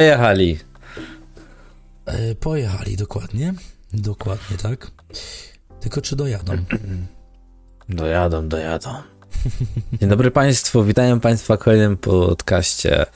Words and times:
Pojechali. 0.00 0.58
E, 2.06 2.34
pojechali, 2.34 2.96
dokładnie. 2.96 3.54
Dokładnie 3.92 4.56
tak. 4.56 4.90
Tylko 5.80 6.00
czy 6.00 6.16
dojadą? 6.16 6.52
Dojadą, 7.88 8.48
dojadą. 8.48 8.94
Dzień 9.92 10.08
dobry 10.08 10.30
Państwu, 10.30 10.84
witam 10.84 11.20
Państwa 11.20 11.56
w 11.56 11.58
kolejnym 11.58 11.96
podcaście 11.96 13.06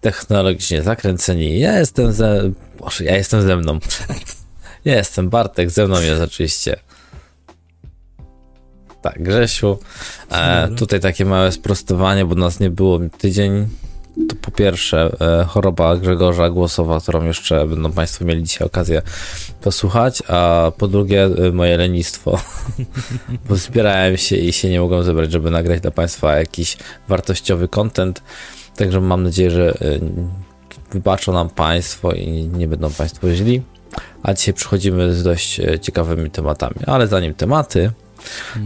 Technologicznie 0.00 0.82
Zakręceni. 0.82 1.58
Ja 1.58 1.78
jestem 1.78 2.12
ze... 2.12 2.50
Boże, 2.78 3.04
ja 3.04 3.16
jestem 3.16 3.42
ze 3.42 3.56
mną. 3.56 3.78
Ja 4.84 4.94
jestem 4.94 5.30
Bartek, 5.30 5.70
ze 5.70 5.86
mną 5.86 6.00
jest 6.00 6.22
oczywiście 6.22 6.76
tak, 9.02 9.22
Grzesiu. 9.22 9.78
E, 10.30 10.68
tutaj 10.68 11.00
takie 11.00 11.24
małe 11.24 11.52
sprostowanie, 11.52 12.24
bo 12.24 12.34
nas 12.34 12.60
nie 12.60 12.70
było 12.70 13.00
tydzień. 13.18 13.68
To 14.28 14.36
po 14.42 14.50
pierwsze 14.50 15.16
e, 15.20 15.44
choroba 15.44 15.96
Grzegorza 15.96 16.50
głosowa, 16.50 17.00
którą 17.00 17.24
jeszcze 17.24 17.66
będą 17.66 17.92
Państwo 17.92 18.24
mieli 18.24 18.42
dzisiaj 18.42 18.66
okazję 18.66 19.02
posłuchać, 19.60 20.22
a 20.28 20.72
po 20.78 20.88
drugie 20.88 21.24
e, 21.24 21.52
moje 21.52 21.76
lenistwo, 21.76 22.40
bo 23.48 23.56
zbierałem 23.56 24.16
się 24.16 24.36
i 24.36 24.52
się 24.52 24.70
nie 24.70 24.80
mogłem 24.80 25.02
zebrać, 25.02 25.32
żeby 25.32 25.50
nagrać 25.50 25.80
dla 25.80 25.90
Państwa 25.90 26.36
jakiś 26.36 26.76
wartościowy 27.08 27.68
content. 27.68 28.22
Także 28.76 29.00
mam 29.00 29.22
nadzieję, 29.22 29.50
że 29.50 29.70
e, 29.70 29.98
wybaczą 30.92 31.32
nam 31.32 31.48
Państwo 31.50 32.12
i 32.12 32.28
nie 32.32 32.68
będą 32.68 32.90
Państwo 32.90 33.34
źli. 33.34 33.62
A 34.22 34.34
dzisiaj 34.34 34.54
przychodzimy 34.54 35.14
z 35.14 35.22
dość 35.22 35.60
ciekawymi 35.80 36.30
tematami. 36.30 36.76
Ale 36.86 37.06
zanim 37.06 37.34
tematy, 37.34 37.90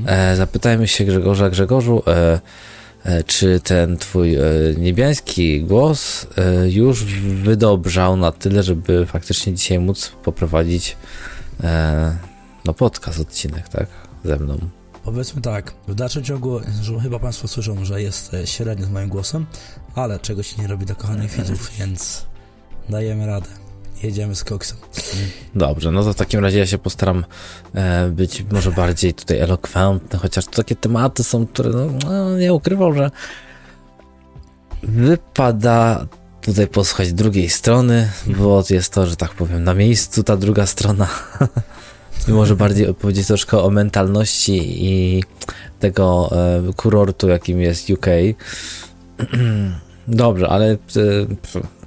e, 0.06 0.36
zapytajmy 0.36 0.88
się 0.88 1.04
Grzegorza 1.04 1.50
Grzegorzu, 1.50 2.02
czy 3.26 3.60
ten 3.60 3.96
twój 3.96 4.34
e, 4.34 4.40
niebiański 4.78 5.60
głos 5.62 6.26
e, 6.36 6.68
już 6.70 7.04
wydobrzał 7.44 8.16
na 8.16 8.32
tyle, 8.32 8.62
żeby 8.62 9.06
faktycznie 9.06 9.54
dzisiaj 9.54 9.78
móc 9.78 10.12
poprowadzić 10.22 10.96
e, 11.64 12.16
no 12.64 12.74
podcast, 12.74 13.20
odcinek, 13.20 13.68
tak? 13.68 13.86
Ze 14.24 14.36
mną. 14.36 14.58
Powiedzmy 15.04 15.42
tak, 15.42 15.74
w 15.88 15.94
dalszym 15.94 16.24
ciągu, 16.24 16.60
że 16.82 17.00
chyba 17.00 17.18
Państwo 17.18 17.48
słyszą, 17.48 17.84
że 17.84 18.02
jest 18.02 18.34
e, 18.34 18.46
średnio 18.46 18.86
z 18.86 18.90
moim 18.90 19.08
głosem, 19.08 19.46
ale 19.94 20.18
czego 20.18 20.42
się 20.42 20.62
nie 20.62 20.68
robi 20.68 20.86
dla 20.86 20.94
kochanych 20.94 21.30
widzów, 21.30 21.70
więc 21.78 22.26
dajemy 22.88 23.26
radę. 23.26 23.67
Jedziemy 24.02 24.34
z 24.34 24.44
koksem. 24.44 24.78
Dobrze, 25.54 25.90
no 25.90 26.04
to 26.04 26.12
w 26.12 26.16
takim 26.16 26.40
razie 26.40 26.58
ja 26.58 26.66
się 26.66 26.78
postaram 26.78 27.24
e, 27.74 28.08
być 28.08 28.44
może 28.52 28.72
bardziej 28.72 29.14
tutaj 29.14 29.38
elokwentny, 29.38 30.18
chociaż 30.18 30.44
to 30.44 30.50
takie 30.50 30.76
tematy 30.76 31.24
są, 31.24 31.46
które 31.46 31.70
no, 31.70 31.86
no, 32.04 32.36
nie 32.36 32.54
ukrywam, 32.54 32.94
że 32.94 33.10
wypada 34.82 36.06
tutaj 36.40 36.66
posłuchać 36.66 37.12
drugiej 37.12 37.48
strony, 37.48 38.10
bo 38.26 38.64
jest 38.70 38.92
to, 38.92 39.06
że 39.06 39.16
tak 39.16 39.30
powiem, 39.30 39.64
na 39.64 39.74
miejscu 39.74 40.22
ta 40.22 40.36
druga 40.36 40.66
strona. 40.66 41.08
Może 42.28 42.56
bardziej 42.56 42.88
opowiedzieć 42.88 43.26
troszkę 43.26 43.58
o 43.58 43.70
mentalności 43.70 44.84
i 44.84 45.24
tego 45.80 46.30
e, 46.32 46.72
kurortu, 46.76 47.28
jakim 47.28 47.60
jest 47.60 47.90
UK. 47.90 48.06
Dobrze, 50.08 50.48
ale 50.48 50.72
e, 50.72 50.76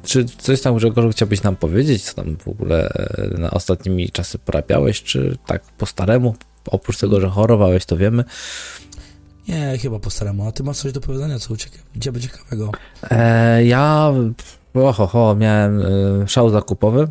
czy 0.03 0.25
coś 0.25 0.61
tam, 0.61 0.75
Grzegorzu, 0.75 1.09
chciałbyś 1.09 1.44
nam 1.44 1.55
powiedzieć, 1.55 2.03
co 2.03 2.13
tam 2.13 2.38
w 2.38 2.47
ogóle 2.47 2.89
e, 2.89 3.39
na 3.39 3.52
ostatnimi 3.52 4.09
czasy 4.09 4.39
porabiałeś, 4.39 5.03
czy 5.03 5.38
tak 5.45 5.61
po 5.63 5.85
staremu? 5.85 6.35
Oprócz 6.66 6.97
tego, 6.97 7.21
że 7.21 7.30
chorowałeś, 7.30 7.85
to 7.85 7.97
wiemy. 7.97 8.23
Nie, 9.47 9.77
chyba 9.81 9.99
po 9.99 10.09
staremu. 10.09 10.47
A 10.47 10.52
ty 10.52 10.63
masz 10.63 10.77
coś 10.77 10.91
do 10.91 11.02
powiedzenia, 11.02 11.39
co 11.39 11.53
ucieka? 11.53 11.77
Gdzie 11.95 12.11
będzie 12.11 12.29
ciekawego? 12.29 12.72
E, 13.09 13.66
ja, 13.66 14.13
oho, 14.73 15.07
ho, 15.07 15.35
miałem 15.35 15.81
e, 15.81 16.27
szał 16.27 16.49
zakupowy, 16.49 17.07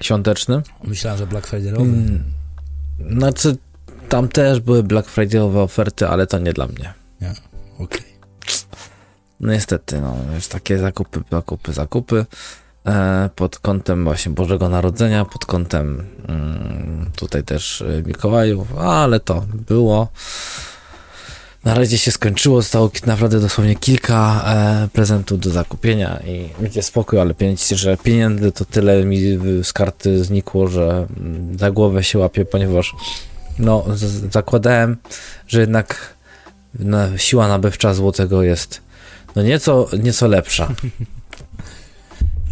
świąteczny. 0.00 0.62
Myślałem, 0.84 1.18
że 1.18 1.26
Black 1.26 1.48
Friday'owy. 1.48 1.80
Mm, 1.80 2.24
znaczy, 3.10 3.56
tam 4.08 4.28
też 4.28 4.60
były 4.60 4.82
Black 4.82 5.08
Friday'owe 5.08 5.58
oferty, 5.58 6.08
ale 6.08 6.26
to 6.26 6.38
nie 6.38 6.52
dla 6.52 6.66
mnie. 6.66 6.94
Nie, 7.20 7.32
okej. 7.78 8.02
No 8.06 8.11
niestety, 9.42 10.00
no, 10.00 10.16
już 10.34 10.48
takie 10.48 10.78
zakupy, 10.78 11.20
zakupy, 11.30 11.72
zakupy 11.72 12.26
e, 12.86 13.30
pod 13.36 13.58
kątem 13.58 14.04
właśnie 14.04 14.32
Bożego 14.32 14.68
Narodzenia, 14.68 15.24
pod 15.24 15.46
kątem 15.46 16.04
mm, 16.28 17.10
tutaj 17.16 17.44
też 17.44 17.82
e, 17.82 18.02
Mikołajów, 18.06 18.78
ale 18.78 19.20
to 19.20 19.44
było. 19.68 20.08
Na 21.64 21.74
razie 21.74 21.98
się 21.98 22.10
skończyło, 22.10 22.62
zostało 22.62 22.90
naprawdę 23.06 23.40
dosłownie 23.40 23.76
kilka 23.76 24.44
e, 24.46 24.88
prezentów 24.92 25.40
do 25.40 25.50
zakupienia 25.50 26.20
i 26.26 26.48
będzie 26.62 26.82
spokój, 26.82 27.20
ale 27.20 27.34
że 27.74 27.96
pieniędzy 27.96 28.52
to 28.52 28.64
tyle 28.64 29.04
mi 29.04 29.38
z 29.62 29.72
karty 29.72 30.24
znikło, 30.24 30.68
że 30.68 31.06
mm, 31.16 31.58
za 31.58 31.70
głowę 31.70 32.04
się 32.04 32.18
łapię, 32.18 32.44
ponieważ 32.44 32.94
no, 33.58 33.84
zakładałem, 34.30 34.96
że 35.46 35.60
jednak 35.60 36.14
na, 36.74 37.18
siła 37.18 37.48
nabywcza 37.48 37.94
złotego 37.94 38.42
jest 38.42 38.80
no 39.36 39.42
nieco, 39.42 39.88
nieco 40.02 40.28
lepsza. 40.28 40.68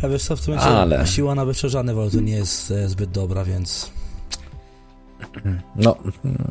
A 0.03 0.09
wiesz 0.09 0.23
co, 0.25 0.37
w 0.37 0.41
tym 0.41 0.55
momencie 0.55 0.77
Ale- 0.79 1.07
siła 1.07 1.35
żadnej 1.69 1.95
waluty 1.95 2.23
nie 2.23 2.33
jest 2.33 2.71
e, 2.71 2.89
zbyt 2.89 3.11
dobra, 3.11 3.45
więc 3.45 3.91
No, 5.77 5.97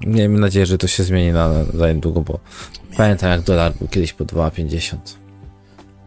miejmy 0.06 0.40
nadzieję, 0.40 0.66
że 0.66 0.78
to 0.78 0.88
się 0.88 1.04
zmieni 1.04 1.32
na, 1.32 1.64
za 1.74 1.94
niedługo, 1.94 2.22
bo 2.22 2.40
pamiętam 2.98 3.30
jak 3.30 3.42
dolar 3.42 3.74
był 3.74 3.88
kiedyś 3.88 4.14
po 4.14 4.26
2,50. 4.26 4.98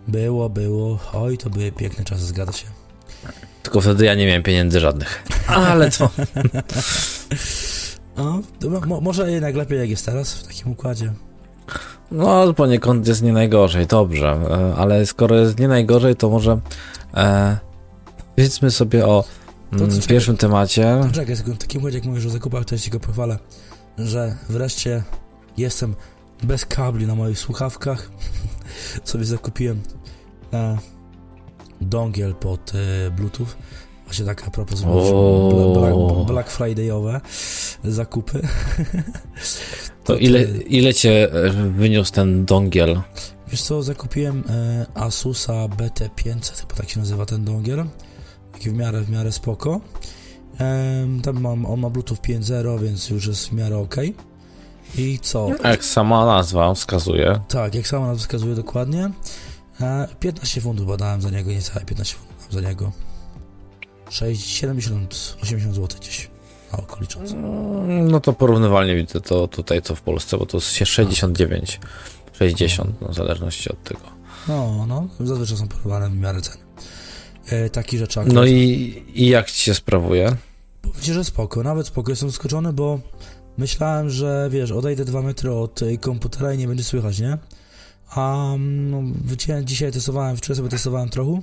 było, 0.08 0.48
było. 0.50 0.98
Oj, 1.12 1.38
to 1.38 1.50
były 1.50 1.72
piękne 1.72 2.04
czasy, 2.04 2.24
zgadza 2.24 2.52
się. 2.52 2.66
Tylko 3.62 3.80
wtedy 3.80 4.04
ja 4.04 4.14
nie 4.14 4.26
miałem 4.26 4.42
pieniędzy 4.42 4.80
żadnych. 4.80 5.22
Ale 5.46 5.90
to. 5.90 6.10
No, 8.16 8.42
to 8.60 8.70
mo- 8.86 9.00
może 9.00 9.30
jednak 9.32 9.54
lepiej 9.56 9.78
jak 9.78 9.90
jest 9.90 10.06
teraz 10.06 10.34
w 10.34 10.46
takim 10.46 10.72
układzie. 10.72 11.12
No, 12.12 12.54
poniekąd 12.54 13.08
jest 13.08 13.22
nie 13.22 13.32
najgorzej, 13.32 13.86
dobrze. 13.86 14.38
E, 14.50 14.74
Ale 14.76 15.06
skoro 15.06 15.36
jest 15.36 15.58
nie 15.58 15.68
najgorzej, 15.68 16.16
to 16.16 16.30
może 16.30 16.60
e, 17.14 17.58
powiedzmy 18.36 18.70
sobie 18.70 19.06
o 19.06 19.24
mm, 19.72 19.90
czekaj. 19.90 20.08
pierwszym 20.08 20.36
temacie. 20.36 21.00
Czekaj, 21.12 21.36
sekund, 21.36 21.56
w 21.56 21.60
takim 21.60 21.80
układzie 21.80 21.98
jak 21.98 22.06
mówisz 22.06 22.26
o 22.26 22.30
zakupach, 22.30 22.64
to 22.64 22.74
ja 22.74 22.78
ci 22.78 22.90
go 22.90 23.00
pochwalę, 23.00 23.38
że 23.98 24.36
wreszcie 24.48 25.02
jestem 25.56 25.94
bez 26.42 26.66
kabli 26.66 27.06
na 27.06 27.14
moich 27.14 27.38
słuchawkach. 27.38 28.10
Sobie 29.04 29.24
zakupiłem 29.24 29.82
e, 30.52 30.78
dongiel 31.80 32.34
pod 32.34 32.72
e, 32.74 33.10
Bluetooth. 33.10 33.48
Właśnie 34.04 34.24
tak 34.24 34.48
a 34.48 34.50
propos. 34.50 34.80
Black, 34.80 36.26
Black 36.26 36.50
Friday'owe 36.50 37.20
zakupy. 37.84 38.42
To 40.04 40.16
ile, 40.16 40.42
ile 40.66 40.94
cię 40.94 41.32
e, 41.32 41.50
wyniósł 41.70 42.12
ten 42.12 42.44
dongiel? 42.44 43.00
Wiesz 43.48 43.62
co, 43.62 43.82
zakupiłem 43.82 44.44
e, 44.48 44.86
Asusa 44.94 45.52
BT500, 45.52 46.60
chyba 46.60 46.74
tak 46.74 46.90
się 46.90 47.00
nazywa 47.00 47.26
ten 47.26 47.44
dongiel. 47.44 47.84
Taki 48.52 48.70
w 48.70 48.74
miarę, 48.74 49.00
w 49.00 49.10
miarę 49.10 49.32
spoko. 49.32 49.80
Tam 51.22 51.40
mam, 51.40 51.66
on 51.66 51.80
ma 51.80 51.90
Bluetooth 51.90 52.16
5.0, 52.16 52.80
więc 52.80 53.10
już 53.10 53.26
jest 53.26 53.48
w 53.48 53.52
miarę 53.52 53.78
ok. 53.78 53.96
I 54.98 55.18
co? 55.22 55.48
Jak 55.64 55.84
sama 55.84 56.26
nazwa 56.26 56.74
wskazuje. 56.74 57.40
Tak, 57.48 57.74
jak 57.74 57.86
sama 57.86 58.06
nazwa 58.06 58.20
wskazuje 58.20 58.54
dokładnie. 58.54 59.10
E, 59.80 60.08
15 60.20 60.60
funtów 60.60 60.86
badałem 60.86 61.22
za 61.22 61.30
niego, 61.30 61.50
niecałe 61.50 61.84
15 61.84 62.16
funtów 62.16 62.36
dałem 62.50 62.64
za 62.64 62.70
niego. 62.70 62.92
6, 64.10 64.46
70, 64.46 65.36
80 65.42 65.74
zł 65.74 65.98
gdzieś. 66.00 66.31
Na 66.72 66.78
oko 66.78 67.00
licząc. 67.00 67.32
Mm, 67.32 68.10
No 68.10 68.20
to 68.20 68.32
porównywalnie 68.32 68.96
widzę 68.96 69.20
to 69.20 69.48
tutaj 69.48 69.82
co 69.82 69.94
w 69.94 70.00
Polsce, 70.00 70.38
bo 70.38 70.46
to 70.46 70.56
jest 70.56 70.74
69, 70.74 71.80
60, 72.32 73.00
no 73.00 73.08
w 73.08 73.14
zależności 73.14 73.70
od 73.70 73.82
tego. 73.84 74.00
No, 74.48 74.86
no, 74.86 75.08
zazwyczaj 75.20 75.56
są 75.56 75.68
porównywane 75.68 76.10
w 76.10 76.16
miarę 76.16 76.40
ceny. 76.40 76.64
E, 77.48 77.70
taki 77.70 77.98
rzecz 77.98 78.16
No 78.26 78.44
i, 78.46 79.02
i 79.14 79.28
jak 79.28 79.50
ci 79.50 79.62
się 79.62 79.74
sprawuje? 79.74 80.36
Powiem 80.82 81.00
ci, 81.00 81.12
że 81.12 81.24
spoko, 81.24 81.62
nawet 81.62 81.86
spoko. 81.86 82.12
Jestem 82.12 82.30
zaskoczony, 82.30 82.72
bo 82.72 83.00
myślałem, 83.58 84.10
że 84.10 84.48
wiesz, 84.50 84.70
odejdę 84.70 85.04
dwa 85.04 85.22
metry 85.22 85.52
od 85.52 85.82
y, 85.82 85.98
komputera 85.98 86.52
i 86.54 86.58
nie 86.58 86.68
będzie 86.68 86.84
słychać, 86.84 87.20
nie? 87.20 87.38
A 88.10 88.54
no, 88.58 89.02
wyciąłem, 89.24 89.66
dzisiaj 89.66 89.92
testowałem, 89.92 90.36
wczoraj 90.36 90.56
sobie 90.56 90.68
testowałem 90.68 91.08
trochę. 91.08 91.40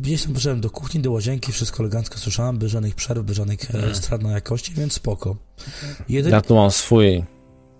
Gdzieś 0.00 0.22
tam 0.22 0.32
poszedłem 0.34 0.60
do 0.60 0.70
kuchni, 0.70 1.00
do 1.00 1.12
łazienki, 1.12 1.52
wszystko 1.52 1.82
elegancko 1.82 2.18
słyszałem, 2.18 2.58
bez 2.58 2.70
żadnych 2.70 2.94
przerw, 2.94 3.22
bez 3.24 3.36
żadnych 3.36 3.74
e, 3.74 3.94
strat 3.94 4.22
na 4.22 4.30
jakości, 4.32 4.74
więc 4.74 4.92
spoko. 4.92 5.36
Jedynie, 6.08 6.34
Ja 6.34 6.40
tu 6.40 6.54
mam 6.54 6.70
swój, 6.70 7.24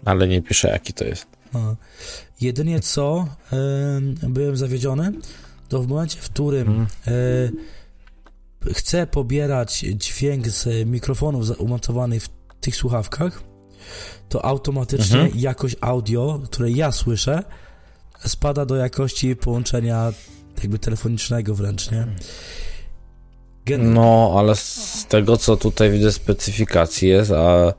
ale 0.05 0.29
nie 0.29 0.43
piszę 0.43 0.69
jaki 0.69 0.93
to 0.93 1.05
jest. 1.05 1.27
a, 1.53 1.59
jedynie 2.41 2.81
co 2.81 3.29
byłem 4.23 4.57
zawiedziony, 4.57 5.13
to 5.69 5.83
w 5.83 5.89
momencie, 5.89 6.19
w 6.21 6.31
którym 6.31 6.69
Mm. 6.69 6.87
e, 8.69 8.73
chcę 8.75 9.07
pobierać 9.07 9.79
dźwięk 9.95 10.49
z 10.49 10.89
mikrofonów 10.89 11.61
umontowanych 11.61 12.23
w 12.25 12.29
tych 12.61 12.77
słuchawkach, 12.77 13.43
to 14.29 14.45
automatycznie 14.45 15.21
Mhm. 15.21 15.41
jakość 15.41 15.77
audio, 15.81 16.41
które 16.45 16.71
ja 16.71 16.93
słyszę, 16.93 17.43
spada 18.27 18.67
do 18.67 18.77
jakości 18.77 19.37
połączenia 19.37 20.13
jakby 20.63 20.79
telefonicznego 20.79 21.55
wręcz, 21.55 21.91
nie? 21.91 22.07
Gen 23.67 23.95
no, 23.95 24.35
ale 24.39 24.57
z 24.57 25.07
tego, 25.09 25.37
co 25.37 25.57
tutaj 25.57 25.91
widzę 25.91 26.13
specyfikacji 26.13 27.09
jest, 27.09 27.31
a, 27.31 27.73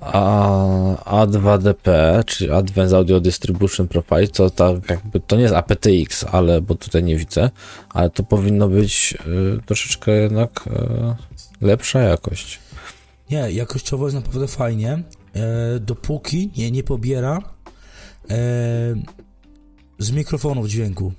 a 0.00 1.26
A2DP, 1.26 1.90
czyli 2.24 2.50
Advanced 2.50 2.94
Audio 2.94 3.20
Distribution 3.20 3.88
Profile, 3.88 4.28
to 4.28 4.50
tak 4.50 4.90
jakby, 4.90 5.20
to 5.20 5.36
nie 5.36 5.42
jest 5.42 5.54
aptX, 5.54 6.24
ale, 6.32 6.60
bo 6.60 6.74
tutaj 6.74 7.02
nie 7.02 7.16
widzę, 7.16 7.50
ale 7.90 8.10
to 8.10 8.22
powinno 8.22 8.68
być 8.68 9.14
y, 9.58 9.60
troszeczkę 9.66 10.12
jednak 10.12 10.64
y, 11.60 11.66
lepsza 11.66 12.00
jakość. 12.00 12.58
Nie, 13.30 13.52
jakościowo 13.52 14.04
jest 14.06 14.16
naprawdę 14.16 14.48
fajnie, 14.48 15.02
e, 15.34 15.80
dopóki 15.80 16.50
nie, 16.56 16.70
nie 16.70 16.82
pobiera 16.82 17.38
e, 18.30 18.36
z 19.98 20.10
mikrofonów 20.10 20.68
dźwięku, 20.68 21.12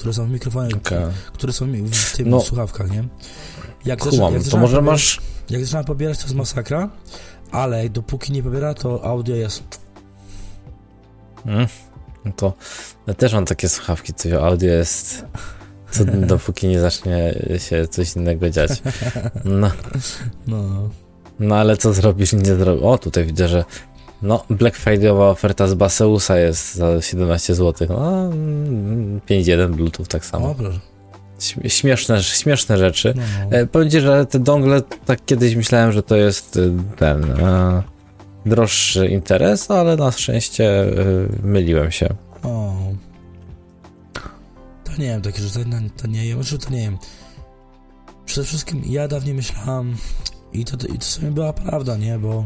które 0.00 0.14
są 0.14 0.26
w 0.26 0.30
mikrofonie, 0.30 0.74
okay. 0.76 1.12
które 1.32 1.52
są 1.52 1.66
w 1.90 2.16
tym 2.16 2.30
no, 2.30 2.40
słuchawkach, 2.40 2.90
nie? 2.90 3.04
Jak 3.84 4.00
Kumam, 4.00 4.34
jak 4.34 4.42
to 4.42 4.56
może 4.56 4.76
pobierać, 4.76 4.92
masz... 4.92 5.20
Jak 5.50 5.64
zaczynam 5.64 5.84
pobierać, 5.84 6.18
to 6.18 6.24
jest 6.24 6.34
masakra, 6.34 6.90
ale 7.50 7.88
dopóki 7.88 8.32
nie 8.32 8.42
pobiera, 8.42 8.74
to 8.74 9.04
audio 9.04 9.36
jest... 9.36 9.62
Hmm. 11.44 11.66
No 12.24 12.32
to 12.36 12.52
ja 13.06 13.14
też 13.14 13.32
mam 13.32 13.44
takie 13.44 13.68
słuchawki, 13.68 14.14
co 14.14 14.46
audio 14.46 14.70
jest... 14.72 15.24
Co, 15.90 16.04
dopóki 16.34 16.68
nie 16.68 16.80
zacznie 16.80 17.34
się 17.58 17.88
coś 17.88 18.16
innego 18.16 18.50
dziać. 18.50 18.82
No. 19.44 19.70
no. 20.46 20.88
No 21.40 21.56
ale 21.56 21.76
co 21.76 21.92
zrobisz, 21.92 22.32
nie 22.32 22.54
zrobisz. 22.56 22.84
O, 22.84 22.98
tutaj 22.98 23.24
widzę, 23.24 23.48
że 23.48 23.64
no, 24.22 24.44
Black 24.50 24.78
Friday'owa 24.78 25.30
oferta 25.30 25.66
z 25.66 25.74
Baseusa 25.74 26.38
jest 26.38 26.74
za 26.74 27.02
17 27.02 27.54
zł. 27.54 27.88
No, 27.90 28.30
5.1 29.28 29.70
Bluetooth 29.70 30.06
tak 30.06 30.24
samo. 30.26 30.54
Dobra. 30.54 30.70
Śmieszne, 31.68 32.22
śmieszne 32.22 32.78
rzeczy. 32.78 33.14
No. 33.16 33.56
E, 33.56 33.66
powiem 33.66 33.90
ci, 33.90 34.00
że 34.00 34.26
te 34.26 34.38
dongle, 34.38 34.82
tak 35.06 35.24
kiedyś 35.26 35.56
myślałem, 35.56 35.92
że 35.92 36.02
to 36.02 36.16
jest 36.16 36.56
y, 36.56 36.72
ten 36.96 37.24
e, 37.24 37.82
droższy 38.46 39.06
interes, 39.06 39.70
ale 39.70 39.96
na 39.96 40.12
szczęście 40.12 40.82
e, 40.82 40.92
myliłem 41.42 41.90
się. 41.90 42.14
O. 42.42 42.74
To 44.84 44.92
nie 44.92 45.06
wiem, 45.06 45.22
takie, 45.22 45.42
że 45.42 45.50
to, 45.50 45.70
to 45.96 46.06
nie 46.06 46.22
wiem, 46.22 46.42
że 46.42 46.58
to 46.58 46.70
nie 46.70 46.80
wiem. 46.80 46.98
Przede 48.26 48.46
wszystkim 48.46 48.82
ja 48.86 49.08
dawniej 49.08 49.34
myślałem, 49.34 49.96
i 50.52 50.64
to, 50.64 50.86
i 50.86 50.98
to 50.98 51.04
sobie 51.04 51.30
była 51.30 51.52
prawda, 51.52 51.96
nie? 51.96 52.18
Bo 52.18 52.44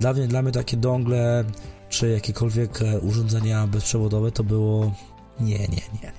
dla 0.00 0.12
mnie, 0.12 0.26
dla 0.26 0.42
mnie 0.42 0.52
takie 0.52 0.76
dongle 0.76 1.44
czy 1.88 2.08
jakiekolwiek 2.08 2.82
e, 2.82 3.00
urządzenia 3.00 3.66
bezprzewodowe 3.66 4.32
to 4.32 4.44
było 4.44 4.92
nie, 5.40 5.58
nie, 5.58 5.68
nie, 5.68 6.00
nie. 6.02 6.12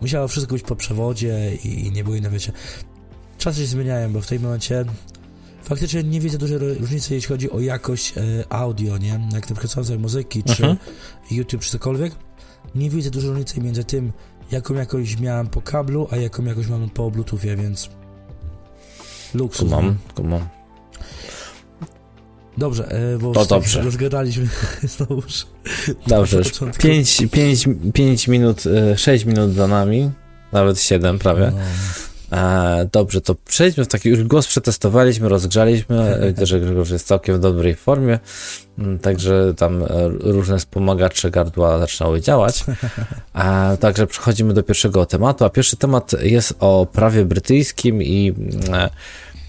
Musiało 0.00 0.28
wszystko 0.28 0.52
być 0.52 0.62
po 0.62 0.76
przewodzie 0.76 1.54
i, 1.64 1.86
i 1.86 1.92
nie 1.92 2.04
było 2.04 2.16
inne, 2.16 2.30
wiecie. 2.30 2.52
Czasy 3.38 3.60
się 3.60 3.66
zmieniają, 3.66 4.12
bo 4.12 4.20
w 4.20 4.26
tym 4.26 4.42
momencie 4.42 4.84
faktycznie 5.62 6.02
nie 6.02 6.20
widzę 6.20 6.38
dużej 6.38 6.58
różnicy, 6.58 7.14
jeśli 7.14 7.28
chodzi 7.28 7.50
o 7.50 7.60
jakość 7.60 8.14
e, 8.16 8.22
audio, 8.52 8.98
nie? 8.98 9.28
Jak 9.32 9.50
na 9.50 9.56
przykład 9.56 9.98
muzyki, 9.98 10.42
czy 10.42 10.66
mhm. 10.66 10.76
YouTube, 11.30 11.62
czy 11.62 11.70
cokolwiek. 11.70 12.12
Nie 12.74 12.90
widzę 12.90 13.10
dużej 13.10 13.30
różnicy 13.30 13.60
między 13.60 13.84
tym, 13.84 14.12
jaką 14.50 14.74
jakość 14.74 15.20
miałem 15.20 15.46
po 15.46 15.62
kablu, 15.62 16.08
a 16.10 16.16
jaką 16.16 16.44
jakość 16.44 16.68
mam 16.68 16.90
po 16.90 17.10
Bluetoothie, 17.10 17.56
więc 17.56 17.90
Luksus. 19.34 19.70
Kumam, 19.70 19.96
kumam. 20.14 20.55
Dobrze, 22.58 22.88
e, 22.88 23.18
bo 23.18 23.32
to 23.32 23.44
dobrze. 23.44 23.82
rozgadaliśmy 23.82 24.48
znowuż. 24.96 25.46
Dobrze, 26.06 26.42
5, 26.78 27.22
5, 27.32 27.68
5 27.94 28.28
minut, 28.28 28.62
6 28.96 29.24
e, 29.24 29.28
minut 29.28 29.52
za 29.52 29.66
nami, 29.66 30.10
nawet 30.52 30.80
7 30.80 31.18
prawie. 31.18 31.52
No. 32.30 32.38
E, 32.38 32.88
dobrze, 32.92 33.20
to 33.20 33.34
przejdźmy 33.34 33.84
w 33.84 33.88
taki, 33.88 34.08
już 34.08 34.24
głos 34.24 34.46
przetestowaliśmy, 34.46 35.28
rozgrzaliśmy, 35.28 36.18
widzę, 36.26 36.46
że 36.46 36.60
Grzegorz 36.60 36.90
jest 36.90 37.06
całkiem 37.06 37.36
w 37.36 37.40
dobrej 37.40 37.74
formie, 37.74 38.18
także 39.02 39.54
tam 39.56 39.84
różne 40.20 40.58
wspomagacze 40.58 41.30
gardła 41.30 41.78
zaczynały 41.78 42.20
działać. 42.20 42.64
E, 43.34 43.76
także 43.76 44.06
przechodzimy 44.06 44.54
do 44.54 44.62
pierwszego 44.62 45.06
tematu, 45.06 45.44
a 45.44 45.50
pierwszy 45.50 45.76
temat 45.76 46.12
jest 46.22 46.54
o 46.60 46.86
prawie 46.92 47.24
brytyjskim 47.24 48.02
i 48.02 48.34
e, 48.72 48.90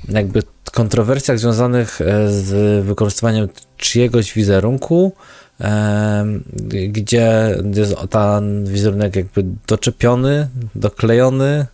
jakby 0.09 0.43
kontrowersjach 0.77 1.39
związanych 1.39 2.01
e, 2.01 2.31
z 2.31 2.85
wykorzystywaniem 2.85 3.47
czyjegoś 3.77 4.33
wizerunku, 4.33 5.13
e, 5.61 6.25
gdzie 6.87 7.55
jest 7.75 7.95
ten 8.09 8.65
wizerunek 8.65 9.15
jakby 9.15 9.45
doczepiony, 9.67 10.47
doklejony 10.75 11.65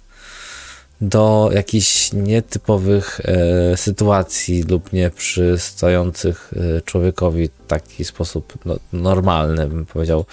do 1.02 1.50
jakichś 1.54 2.14
nietypowych 2.14 3.22
e, 3.24 3.78
sytuacji 3.78 4.64
lub 4.64 4.94
nie 4.94 5.10
przystających 5.10 6.54
człowiekowi 6.86 7.48
w 7.48 7.68
taki 7.68 8.06
sposób 8.06 8.54
no, 8.66 8.76
normalny, 8.94 9.68
bym 9.68 9.86
powiedział. 9.86 10.26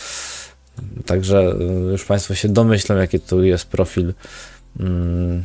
Także 1.06 1.54
już 1.90 2.04
Państwo 2.04 2.34
się 2.34 2.48
domyślą, 2.48 2.96
jaki 2.96 3.20
tu 3.20 3.44
jest 3.44 3.66
profil. 3.66 4.14
Mm, 4.80 5.44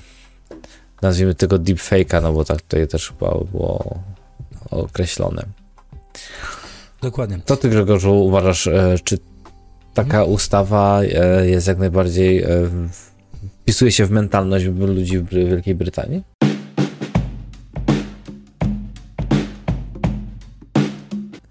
nazwijmy 1.06 1.36
tego 1.36 1.60
deepfake'a, 1.60 2.22
no 2.22 2.34
bo 2.34 2.46
tak 2.46 2.62
tutaj 2.62 2.88
też 2.88 3.10
chyba 3.10 3.38
było 3.52 4.00
określone. 4.72 5.46
Dokładnie. 7.02 7.40
Co 7.46 7.58
ty 7.58 7.70
Grzegorzu 7.70 8.26
uważasz, 8.26 8.68
e, 8.68 8.96
czy 9.04 9.18
taka 9.94 10.18
mhm. 10.18 10.32
ustawa 10.32 11.02
e, 11.02 11.48
jest 11.48 11.68
jak 11.68 11.78
najbardziej, 11.78 12.44
e, 12.44 12.48
wpisuje 13.62 13.92
się 13.92 14.06
w 14.06 14.12
mentalność 14.12 14.66
ludzi 14.66 15.20
w 15.20 15.30
Wielkiej 15.30 15.76
Brytanii? 15.76 16.24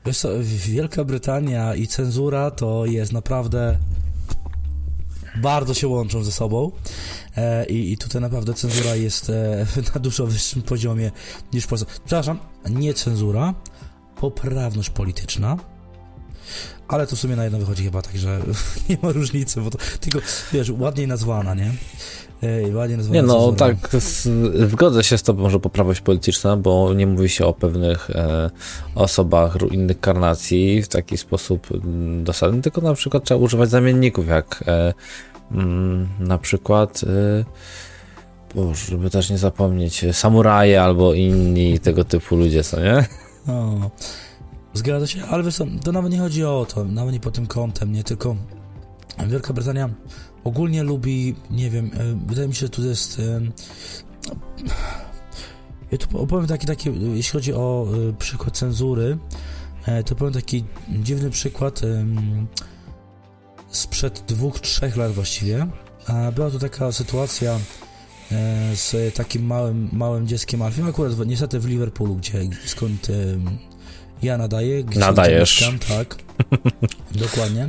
Wiesz 0.07 0.19
co, 0.19 0.29
Wielka 0.43 1.05
Brytania 1.05 1.75
i 1.75 1.87
cenzura 1.87 2.51
to 2.51 2.87
jest 2.87 3.13
naprawdę 3.13 3.79
bardzo 5.37 5.75
się 5.75 5.89
łączą 5.89 6.25
ze 6.25 6.33
sobą 6.33 6.71
e, 7.37 7.67
i, 7.67 7.93
i 7.93 7.99
tutaj 7.99 8.23
naprawdę 8.23 8.55
cenzura 8.55 8.97
jest 8.97 9.31
e, 9.31 9.67
na 9.95 10.01
dużo 10.01 10.27
wyższym 10.27 10.63
poziomie 10.63 11.11
niż 11.53 11.65
w 11.65 11.67
Polsce. 11.67 11.87
Przepraszam, 12.05 12.39
nie 12.71 12.95
cenzura, 12.95 13.55
poprawność 14.17 14.91
polityczna, 14.91 15.57
ale 16.89 17.07
to 17.07 17.17
w 17.17 17.19
sumie 17.19 17.37
na 17.37 17.45
jedno 17.45 17.59
wychodzi 17.59 17.85
chyba, 17.85 18.03
także 18.03 18.41
nie 18.89 18.99
ma 19.03 19.13
różnicy, 19.13 19.61
bo 19.61 19.71
to 19.71 19.79
tylko, 20.01 20.19
wiesz, 20.53 20.71
ładniej 20.71 21.09
nazwana, 21.09 21.55
nie? 21.55 21.73
ładnie 22.75 22.97
nazwana 22.97 23.21
Nie, 23.21 23.27
no 23.27 23.53
tak, 23.53 23.77
zgodzę 24.69 25.05
się 25.05 25.19
z 25.19 25.23
tobą, 25.23 25.51
że 25.51 25.61
poprawność 25.61 26.01
polityczna, 26.01 26.57
bo 26.57 26.95
nie 26.95 27.07
mówi 27.07 27.29
się 27.29 27.47
o 27.47 27.53
pewnych 27.53 28.11
e, 28.11 28.51
osobach 28.95 29.57
innych 29.71 30.01
karnacji 30.01 30.83
w 30.83 30.89
taki 30.89 31.17
sposób 31.17 31.69
dosadny, 32.23 32.63
tylko 32.63 32.81
na 32.81 32.95
przykład 32.95 33.25
trzeba 33.25 33.41
używać 33.41 33.71
zamienników, 33.71 34.29
jak 34.29 34.65
e, 34.67 34.95
Mm, 35.53 36.09
na 36.19 36.39
przykład 36.39 37.01
Boże, 38.55 38.87
żeby 38.91 39.11
też 39.11 39.31
nie 39.31 39.39
zapomnieć, 39.39 40.05
samuraje 40.13 40.83
albo 40.83 41.15
inni 41.15 41.81
tego 41.81 42.05
typu 42.05 42.37
ludzie, 42.37 42.63
co 42.63 42.81
nie? 42.81 43.07
O, 43.49 43.91
zgadza 44.75 45.07
się, 45.07 45.25
ale 45.25 45.43
wiesz 45.43 45.57
to 45.85 45.93
nawet 45.93 46.13
nie 46.13 46.19
chodzi 46.19 46.45
o 46.45 46.67
to, 46.75 46.85
nawet 46.85 47.13
nie 47.15 47.21
pod 47.21 47.35
tym 47.35 47.47
kątem, 47.47 47.93
nie 47.93 48.05
tylko 48.05 48.37
Wielka 49.29 49.53
Brytania 49.53 49.91
ogólnie 50.45 50.83
lubi, 50.83 51.35
nie 51.51 51.71
wiem, 51.71 51.87
y, 51.87 52.27
wydaje 52.27 52.49
mi 52.49 52.55
się, 52.55 52.61
że 52.61 52.69
tu 52.69 52.87
jest 52.87 53.19
y, 53.19 53.53
ja 55.93 55.99
tu 55.99 56.19
opowiem 56.19 56.47
taki, 56.47 56.67
taki 56.67 56.91
jeśli 57.15 57.33
chodzi 57.33 57.53
o 57.53 57.87
przykład 58.19 58.57
cenzury, 58.57 59.19
to 60.07 60.15
powiem 60.15 60.35
taki 60.35 60.65
dziwny 60.89 61.31
przykład 61.31 61.81
sprzed 63.69 64.25
dwóch, 64.27 64.61
trzech 64.61 64.97
lat 64.97 65.13
właściwie. 65.13 65.67
Była 66.35 66.51
to 66.51 66.59
taka 66.59 66.93
sytuacja 66.93 67.59
e, 68.33 68.77
z 68.77 69.15
takim 69.15 69.47
małym, 69.47 69.89
małym 69.93 70.27
dzieckiem 70.27 70.63
Alfiem, 70.63 70.89
akurat 70.89 71.27
niestety 71.27 71.61
w 71.61 71.67
Liverpoolu, 71.67 72.17
gdzie 72.17 72.49
skąd 72.67 73.09
ja 74.23 74.39
nadaję. 74.39 74.85
Gdzie 74.85 75.01
Nadajesz. 75.01 75.61
Mieszkam, 75.61 75.79
tak, 75.79 76.17
dokładnie. 77.25 77.69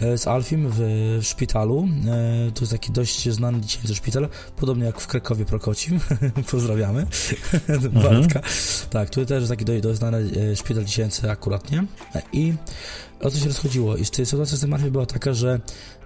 E, 0.00 0.18
z 0.18 0.26
Alfim 0.26 0.70
w, 0.70 0.74
w, 1.20 1.26
szpitalu. 1.26 1.88
E, 2.06 2.50
to 2.52 2.60
jest 2.60 2.72
taki 2.72 2.92
dość 2.92 3.28
znany 3.28 3.60
dziecięcy 3.60 3.94
szpital, 3.94 4.28
podobnie 4.56 4.84
jak 4.84 5.00
w 5.00 5.06
Krakowie 5.06 5.44
Prokocim. 5.44 6.00
Pozdrawiamy. 6.50 7.06
Mhm. 7.68 8.28
Tak, 8.90 9.10
tutaj 9.10 9.26
też 9.26 9.40
jest 9.40 9.50
taki 9.50 9.64
dość, 9.64 9.82
dość 9.82 9.98
znany 9.98 10.30
szpital 10.56 10.84
dziecięcy 10.84 11.30
akuratnie. 11.30 11.84
I 12.32 12.54
o 13.20 13.30
co 13.30 13.38
się 13.38 13.46
rozchodziło? 13.46 13.96
I 13.96 14.04
sytuacja 14.04 14.56
z 14.56 14.60
tym 14.60 14.70
Murphy 14.70 14.90
była 14.90 15.06
taka, 15.06 15.32
że 15.32 15.60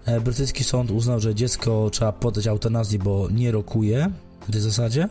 e, 0.05 0.21
brytyjski 0.21 0.65
sąd 0.65 0.91
uznał, 0.91 1.21
że 1.21 1.35
dziecko 1.35 1.91
trzeba 1.91 2.13
poddać 2.13 2.47
eutanazji, 2.47 2.99
bo 2.99 3.29
nie 3.31 3.53
rokuje, 3.53 4.11
w 4.49 4.53
tej 4.53 4.61
zasadzie 4.61 5.09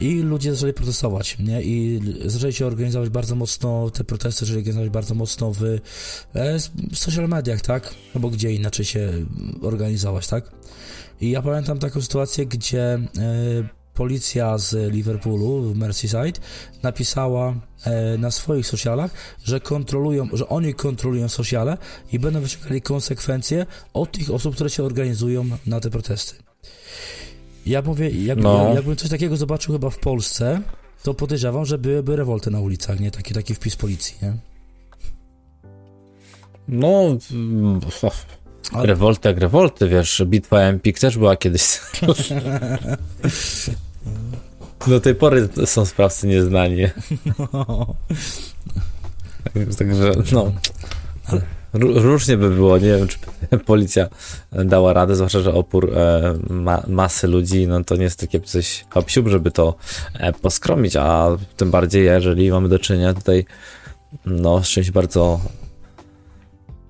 i 0.00 0.22
ludzie 0.22 0.54
zaczęli 0.54 0.72
protestować, 0.72 1.38
nie? 1.38 1.62
I 1.62 2.00
zaczęli 2.24 2.52
się 2.52 2.66
organizować 2.66 3.08
bardzo 3.08 3.34
mocno, 3.34 3.90
te 3.90 4.04
protesty 4.04 4.44
zaczęli 4.44 4.58
organizować 4.58 4.90
bardzo 4.90 5.14
mocno 5.14 5.52
w, 5.52 5.62
e, 5.62 5.78
w 6.92 6.98
social 6.98 7.28
mediach, 7.28 7.60
tak? 7.60 7.94
No 8.14 8.20
bo 8.20 8.30
gdzie 8.30 8.52
inaczej 8.52 8.84
się 8.84 9.12
organizować, 9.62 10.26
tak? 10.26 10.52
I 11.20 11.30
ja 11.30 11.42
pamiętam 11.42 11.78
taką 11.78 12.00
sytuację, 12.00 12.46
gdzie 12.46 12.82
e, 12.82 12.98
policja 13.94 14.58
z 14.58 14.92
Liverpoolu 14.92 15.62
w 15.62 15.78
Merseyside 15.78 16.40
napisała 16.82 17.54
e, 17.84 18.18
na 18.18 18.30
swoich 18.30 18.66
socialach, 18.66 19.10
że 19.44 19.60
kontrolują, 19.60 20.28
że 20.32 20.48
oni 20.48 20.74
kontrolują 20.74 21.28
sociale 21.28 21.78
i 22.12 22.18
będą 22.18 22.40
wyciągali 22.40 22.82
konsekwencje 22.82 23.66
od 23.92 24.12
tych 24.12 24.30
osób, 24.30 24.54
które 24.54 24.70
się 24.70 24.84
organizują 24.84 25.44
na 25.66 25.80
te 25.80 25.90
protesty. 25.90 26.47
Ja 27.68 27.82
mówię, 27.82 28.10
jak, 28.10 28.38
no. 28.38 28.72
jakbym 28.74 28.96
coś 28.96 29.10
takiego 29.10 29.36
zobaczył 29.36 29.72
chyba 29.72 29.90
w 29.90 29.98
Polsce, 29.98 30.60
to 31.02 31.14
podejrzewam, 31.14 31.64
że 31.64 31.78
byłyby 31.78 32.16
rewolty 32.16 32.50
na 32.50 32.60
ulicach, 32.60 33.00
nie? 33.00 33.10
Taki, 33.10 33.34
taki 33.34 33.54
wpis 33.54 33.76
policji, 33.76 34.16
nie? 34.22 34.36
No, 36.68 37.18
ale... 38.72 38.86
rewolty 38.86 39.28
jak 39.28 39.38
rewolty, 39.38 39.88
wiesz, 39.88 40.22
bitwa 40.26 40.60
Empik 40.60 40.98
też 40.98 41.18
była 41.18 41.36
kiedyś. 41.36 41.80
Do 44.86 45.00
tej 45.00 45.14
pory 45.14 45.48
są 45.64 45.84
sprawcy 45.84 46.26
nieznani. 46.26 46.82
No. 47.52 47.94
Także, 49.78 50.12
no. 50.32 50.52
Ale... 51.26 51.57
Różnie 51.74 52.36
by 52.36 52.50
było, 52.50 52.78
nie 52.78 52.96
wiem, 52.96 53.08
czy 53.08 53.18
policja 53.66 54.08
dała 54.52 54.92
radę, 54.92 55.16
zwłaszcza, 55.16 55.40
że 55.40 55.54
opór 55.54 55.92
e, 55.94 56.34
ma, 56.50 56.82
masy 56.86 57.28
ludzi, 57.28 57.66
no 57.68 57.84
to 57.84 57.96
nie 57.96 58.02
jest 58.02 58.20
takie 58.20 58.40
coś 58.40 58.84
hopsiub, 58.90 59.28
żeby 59.28 59.50
to 59.50 59.74
e, 60.14 60.32
poskromić, 60.32 60.96
a 60.96 61.28
tym 61.56 61.70
bardziej, 61.70 62.04
jeżeli 62.04 62.50
mamy 62.50 62.68
do 62.68 62.78
czynienia 62.78 63.14
tutaj, 63.14 63.46
no, 64.26 64.64
z 64.64 64.68
czymś 64.68 64.90
bardzo, 64.90 65.40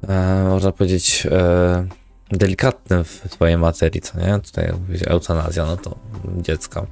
e, 0.08 0.44
można 0.48 0.72
powiedzieć, 0.72 1.26
e, 1.30 1.86
delikatnym 2.32 3.04
w 3.04 3.22
twojej 3.30 3.58
materii, 3.58 4.00
co 4.00 4.18
nie? 4.18 4.38
Tutaj 4.38 4.72
jak 4.88 5.08
eutanazja, 5.08 5.66
no 5.66 5.76
to 5.76 5.98
dziecka. 6.36 6.86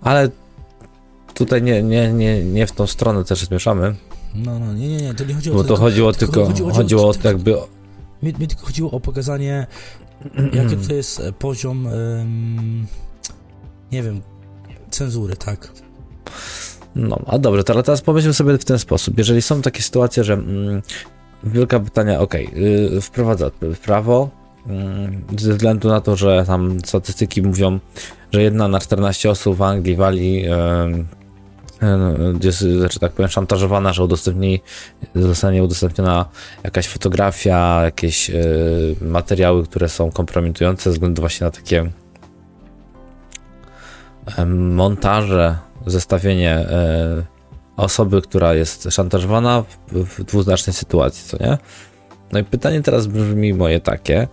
Ale 0.00 0.28
tutaj 1.34 1.62
nie, 1.62 1.82
nie, 1.82 2.12
nie, 2.12 2.44
nie 2.44 2.66
w 2.66 2.72
tą 2.72 2.86
stronę 2.86 3.24
też 3.24 3.44
zmieszamy. 3.44 3.94
No, 4.34 4.58
no, 4.58 4.74
nie, 4.74 4.88
nie, 4.88 4.96
nie, 4.96 5.14
to 5.14 5.24
nie 5.24 5.34
chodziło 5.34 5.56
o 5.56 5.62
to. 5.62 5.68
To 5.68 5.76
chodziło 5.76 6.12
tylko, 6.12 6.32
tylko 6.32 6.50
chodziło, 6.50 6.72
chodziło 6.72 7.08
o 7.08 7.14
to 7.14 7.28
jakby... 7.28 7.54
Mi, 8.22 8.34
mi 8.38 8.48
tylko 8.48 8.66
chodziło 8.66 8.90
o 8.90 9.00
pokazanie, 9.00 9.66
jaki 10.52 10.76
to 10.76 10.94
jest 10.94 11.20
e, 11.20 11.32
poziom, 11.32 11.86
um, 11.86 12.86
nie 13.92 14.02
wiem, 14.02 14.20
cenzury, 14.90 15.36
tak. 15.36 15.72
No, 16.94 17.18
a 17.26 17.38
dobrze, 17.38 17.64
to, 17.64 17.82
teraz 17.82 18.00
pomyślmy 18.00 18.34
sobie 18.34 18.58
w 18.58 18.64
ten 18.64 18.78
sposób. 18.78 19.18
Jeżeli 19.18 19.42
są 19.42 19.62
takie 19.62 19.82
sytuacje, 19.82 20.24
że 20.24 20.32
mm, 20.32 20.82
Wielka 21.44 21.78
Brytania, 21.78 22.20
ok, 22.20 22.34
yy, 22.34 23.00
wprowadza 23.00 23.50
prawo, 23.84 24.30
yy, 24.66 25.38
ze 25.38 25.52
względu 25.52 25.88
na 25.88 26.00
to, 26.00 26.16
że 26.16 26.44
tam 26.46 26.78
statystyki 26.84 27.42
mówią, 27.42 27.78
że 28.32 28.42
jedna 28.42 28.68
na 28.68 28.80
14 28.80 29.30
osób 29.30 29.56
w 29.56 29.62
Anglii 29.62 29.96
wali 29.96 30.44
yy, 31.82 32.34
gdzie 32.34 32.52
znaczy 32.52 32.98
tak 33.00 33.12
powiem, 33.12 33.30
szantażowana, 33.30 33.92
że 33.92 34.04
udostępni, 34.04 34.60
zostanie 35.14 35.62
udostępniona 35.62 36.24
jakaś 36.64 36.88
fotografia, 36.88 37.80
jakieś 37.84 38.30
y, 38.30 38.96
materiały, 39.00 39.64
które 39.64 39.88
są 39.88 40.10
kompromitujące 40.10 40.90
ze 40.90 40.90
względu 40.90 41.20
właśnie 41.20 41.44
na 41.44 41.50
takie 41.50 41.90
y, 44.38 44.46
montaże, 44.46 45.56
zestawienie 45.86 46.58
y, 46.58 47.24
osoby, 47.76 48.22
która 48.22 48.54
jest 48.54 48.88
szantażowana 48.90 49.62
w, 49.62 49.94
w, 50.04 50.24
dwuznacznej 50.24 50.74
sytuacji, 50.74 51.28
co 51.28 51.44
nie? 51.44 51.58
No 52.32 52.38
i 52.38 52.44
pytanie 52.44 52.82
teraz 52.82 53.06
brzmi 53.06 53.54
moje 53.54 53.80
takie, 53.80 54.28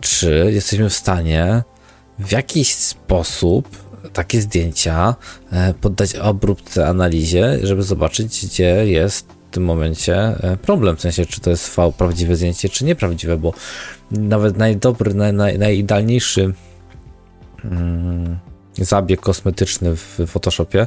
czy 0.00 0.50
jesteśmy 0.52 0.88
w 0.88 0.94
stanie 0.94 1.62
w 2.18 2.32
jakiś 2.32 2.74
sposób 2.74 3.87
takie 4.12 4.40
zdjęcia 4.40 5.14
e, 5.52 5.74
poddać 5.74 6.16
obróbce 6.16 6.88
analizie, 6.88 7.58
żeby 7.62 7.82
zobaczyć, 7.82 8.46
gdzie 8.46 8.86
jest 8.86 9.26
w 9.50 9.50
tym 9.50 9.64
momencie 9.64 10.16
e, 10.16 10.56
problem, 10.56 10.96
w 10.96 11.00
sensie, 11.00 11.26
czy 11.26 11.40
to 11.40 11.50
jest 11.50 11.76
prawdziwe 11.98 12.36
zdjęcie, 12.36 12.68
czy 12.68 12.84
nieprawdziwe, 12.84 13.36
bo 13.36 13.52
nawet 14.10 14.56
najdobry, 14.56 15.14
naj, 15.14 15.32
naj, 15.32 15.58
najidealniejszy 15.58 16.54
mm, 17.64 18.38
zabieg 18.78 19.20
kosmetyczny 19.20 19.96
w 19.96 20.18
Photoshopie, 20.26 20.86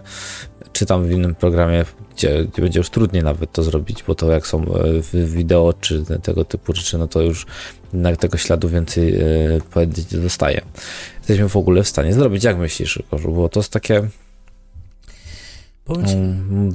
czy 0.74 0.86
tam 0.86 1.04
w 1.04 1.12
innym 1.12 1.36
programie, 1.36 1.86
gdzie, 2.16 2.46
gdzie, 2.46 2.62
będzie 2.62 2.80
już 2.80 2.90
trudniej 2.90 3.24
nawet 3.24 3.52
to 3.52 3.64
zrobić, 3.64 4.04
bo 4.04 4.16
to 4.16 4.32
jak 4.32 4.48
są 4.48 4.66
e, 4.66 5.02
wideo, 5.26 5.74
czy 5.82 6.04
tego 6.24 6.46
typu 6.46 6.74
rzeczy, 6.74 6.98
no 6.98 7.08
to 7.08 7.22
już 7.22 7.46
na 7.94 8.16
tego 8.16 8.38
śladu 8.38 8.70
więcej 8.70 9.20
powiedzieć 9.74 10.06
dostaje 10.16 10.62
jesteśmy 11.32 11.50
w 11.50 11.58
ogóle 11.58 11.84
w 11.84 11.88
stanie 11.88 12.14
zrobić. 12.14 12.44
Jak 12.44 12.58
myślisz, 12.58 13.04
Korzu? 13.10 13.32
Bo 13.32 13.50
to 13.50 13.60
jest 13.60 13.72
takie 13.72 14.08
um, 15.88 16.74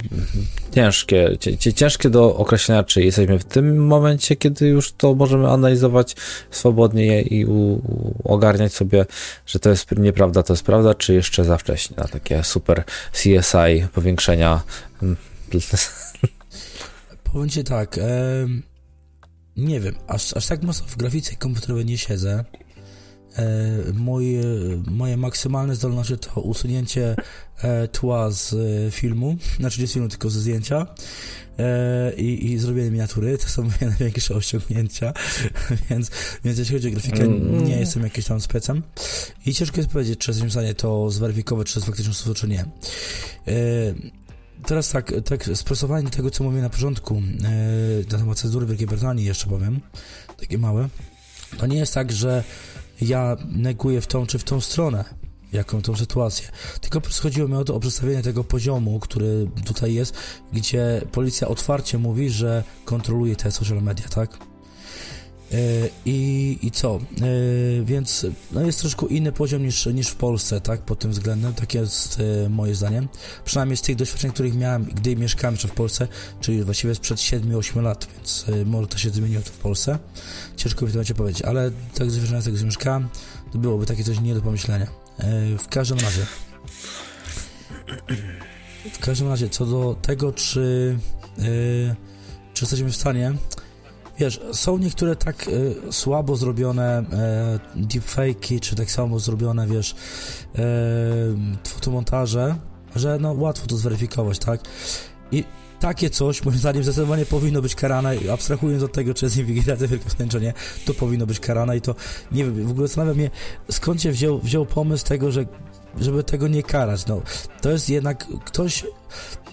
ciężkie, 0.75 1.39
ciężkie 1.75 2.11
do 2.11 2.37
określenia, 2.37 2.83
czy 2.85 3.03
jesteśmy 3.03 3.39
w 3.39 3.45
tym 3.45 3.87
momencie, 3.87 4.37
kiedy 4.37 4.69
już 4.69 4.93
to 4.93 5.15
możemy 5.15 5.49
analizować 5.49 6.17
swobodnie 6.51 7.23
i 7.23 7.47
u, 7.47 7.83
ogarniać 8.25 8.73
sobie, 8.73 9.07
że 9.47 9.59
to 9.59 9.71
jest 9.71 9.93
nieprawda, 9.99 10.43
to 10.43 10.53
jest 10.53 10.63
prawda, 10.63 10.95
czy 10.95 11.15
jeszcze 11.15 11.45
za 11.45 11.59
wcześnie 11.59 11.97
na 11.97 12.05
takie 12.09 12.45
super 12.45 12.85
CSI 13.13 13.87
powiększenia. 13.95 14.63
Powiem 17.33 17.49
ci 17.49 17.65
tak, 17.65 17.99
e, 17.99 18.03
nie 19.57 19.81
wiem, 19.81 19.95
aż, 20.07 20.37
aż 20.37 20.47
tak 20.47 20.63
mocno 20.63 20.87
w 20.87 20.97
grafice 20.97 21.37
komputerowej 21.37 21.85
nie 21.85 21.99
siedzę. 21.99 22.45
E, 23.39 23.93
moje, 23.93 24.43
moje 24.87 25.17
maksymalne 25.17 25.75
zdolności 25.75 26.19
to 26.19 26.41
usunięcie 26.41 27.17
e, 27.63 27.89
tła 27.89 28.31
z 28.31 28.53
e, 28.53 28.91
filmu, 28.91 29.37
znaczy 29.61 29.81
nie 29.81 29.87
z 29.87 29.93
filmu, 29.93 30.09
tylko 30.09 30.31
ze 30.31 30.41
zdjęcia 30.41 30.87
i, 32.17 32.53
i 32.53 32.59
zrobienie 32.59 32.91
miniatury, 32.91 33.39
to 33.39 33.49
są 33.49 33.63
moje 33.81 33.87
największe 33.89 34.35
osiągnięcia, 34.35 35.13
więc, 35.91 36.11
więc 36.45 36.59
jeśli 36.59 36.75
chodzi 36.75 36.89
o 36.89 36.91
grafikę, 36.91 37.23
mm. 37.23 37.65
nie 37.65 37.81
jestem 37.81 38.03
jakimś 38.03 38.27
tam 38.27 38.41
specem 38.41 38.83
i 39.47 39.55
ciężko 39.55 39.77
jest 39.77 39.91
powiedzieć, 39.91 40.19
czy 40.19 40.31
jesteśmy 40.31 40.49
w 40.49 40.53
stanie 40.53 40.75
to 40.75 41.11
zweryfikować, 41.11 41.67
czy 41.67 41.75
to 41.75 41.81
jest 41.81 41.87
faktycznie 41.87 42.15
sposób, 42.15 42.37
czy 42.37 42.49
nie. 42.49 42.65
Teraz 44.67 44.91
tak, 44.91 45.13
tak 45.25 45.51
sprostowanie 45.55 46.11
tego, 46.11 46.31
co 46.31 46.45
mówię 46.45 46.63
na 46.63 46.71
początku, 46.71 47.23
na 48.11 48.19
temat 48.19 48.39
cenzury 48.39 48.67
Wielkiej 48.67 48.87
Brytanii 48.87 49.25
jeszcze 49.25 49.47
powiem, 49.47 49.81
takie 50.37 50.59
małe. 50.59 50.89
To 51.59 51.67
nie 51.67 51.77
jest 51.77 51.95
tak, 51.95 52.13
że 52.13 52.45
ja 53.01 53.37
neguję 53.49 54.01
w 54.01 54.07
tą 54.07 54.27
czy 54.27 54.39
w 54.39 54.45
tą 54.45 54.61
stronę 54.61 55.05
jaką 55.53 55.83
tą 55.83 55.97
sytuację. 55.97 56.49
Tylko 56.81 57.01
chodziło 57.23 57.49
mi 57.49 57.55
o 57.55 57.65
to, 57.65 57.75
o 57.75 57.81
przedstawienie 57.81 58.23
tego 58.23 58.45
poziomu, 58.45 59.01
który 59.01 59.51
tutaj 59.65 59.95
jest, 59.95 60.15
gdzie 60.53 61.03
policja 61.13 61.49
otwarcie 61.49 61.99
mówi, 61.99 62.31
że 62.31 62.65
kontroluje 62.85 63.37
te 63.37 63.51
social 63.51 63.83
media, 63.83 64.09
tak? 64.09 64.39
E, 65.53 65.57
I, 66.05 66.59
I 66.63 66.71
co? 66.71 66.97
E, 66.97 67.01
więc 67.85 68.27
no 68.53 68.63
jest 68.63 68.81
troszkę 68.81 69.07
inny 69.07 69.33
poziom 69.33 69.63
niż, 69.63 69.87
niż 69.87 70.09
w 70.09 70.15
Polsce, 70.15 70.61
tak? 70.61 70.81
Pod 70.81 70.99
tym 70.99 71.11
względem. 71.11 71.55
Takie 71.55 71.79
jest 71.79 72.21
e, 72.45 72.49
moje 72.49 72.75
zdanie. 72.75 73.03
Przynajmniej 73.45 73.77
z 73.77 73.83
tych 73.83 73.97
doświadczeń, 73.97 74.31
których 74.31 74.57
miałem, 74.57 74.85
gdy 74.85 75.17
mieszkałem 75.17 75.55
jeszcze 75.55 75.69
w 75.69 75.73
Polsce, 75.73 76.09
czyli 76.41 76.63
właściwie 76.63 76.95
sprzed 76.95 77.19
7-8 77.19 77.83
lat, 77.83 78.09
więc 78.17 78.45
może 78.67 78.89
to 78.89 78.99
się 78.99 79.11
zmieniło 79.11 79.43
tu 79.43 79.53
w 79.53 79.59
Polsce. 79.59 79.99
Ciężko 80.57 80.87
mi 80.87 80.93
to 80.93 80.99
będzie 80.99 81.15
powiedzieć, 81.15 81.43
ale 81.43 81.71
tak 81.71 82.11
z 82.11 82.15
doświadczenia, 82.15 82.43
z 82.43 82.45
tego, 82.45 82.57
że 82.57 82.65
mieszkałem, 82.65 83.09
to 83.53 83.59
byłoby 83.59 83.87
takie 83.87 84.05
coś 84.05 84.21
nie 84.21 84.35
do 84.35 84.43
pomyślenia. 84.43 84.87
W 85.59 85.69
każdym 85.69 85.99
razie. 85.99 86.27
W 88.93 88.99
każdym 88.99 89.29
razie, 89.29 89.49
co 89.49 89.67
do 89.67 89.97
tego, 90.03 90.33
czy, 90.33 90.99
czy 92.55 92.65
jesteśmy 92.65 92.91
w 92.91 92.97
stanie 92.97 93.35
Wiesz, 94.19 94.41
są 94.53 94.79
niektóre 94.79 95.17
tak 95.17 95.49
y, 95.49 95.75
słabo 95.91 96.37
zrobione 96.37 97.03
y, 97.77 97.87
deepfake'i, 97.87 98.61
czy 98.61 98.77
tak 98.77 98.91
samo 98.91 99.19
zrobione, 99.19 99.67
wiesz, 99.67 99.93
y, 99.93 101.69
fotomontaże, 101.69 102.57
że 102.97 103.19
no 103.21 103.33
łatwo 103.33 103.67
to 103.67 103.77
zweryfikować, 103.77 104.39
tak? 104.39 104.61
I 105.33 105.45
takie 105.81 106.11
coś, 106.11 106.45
moim 106.45 106.59
zdaniem, 106.59 106.83
zdecydowanie 106.83 107.27
powinno 107.27 107.63
być 107.63 107.75
karane, 107.75 108.17
abstrahując 108.33 108.83
od 108.83 108.93
tego, 108.93 109.15
czy 109.15 109.27
jest 109.27 109.37
inwigilacja 109.37 109.89
wielkostańcza, 109.89 110.39
nie, 110.39 110.55
to 110.87 110.95
powinno 110.95 111.27
być 111.27 111.41
karane 111.41 111.77
i 111.77 111.81
to, 111.81 111.95
nie 112.33 112.45
wiem, 112.45 112.67
w 112.67 112.71
ogóle 112.71 112.87
zastanawia 112.87 113.15
mnie, 113.15 113.31
skąd 113.71 114.03
się 114.03 114.13
wziął, 114.13 114.39
wziął 114.39 114.67
pomysł 114.67 115.07
tego, 115.07 115.31
że 115.33 115.45
żeby 116.01 116.25
tego 116.25 116.49
nie 116.49 116.63
karać, 116.63 117.07
no, 117.07 117.23
to 117.61 117.71
jest 117.71 117.91
jednak 117.91 118.27
ktoś, 118.45 118.85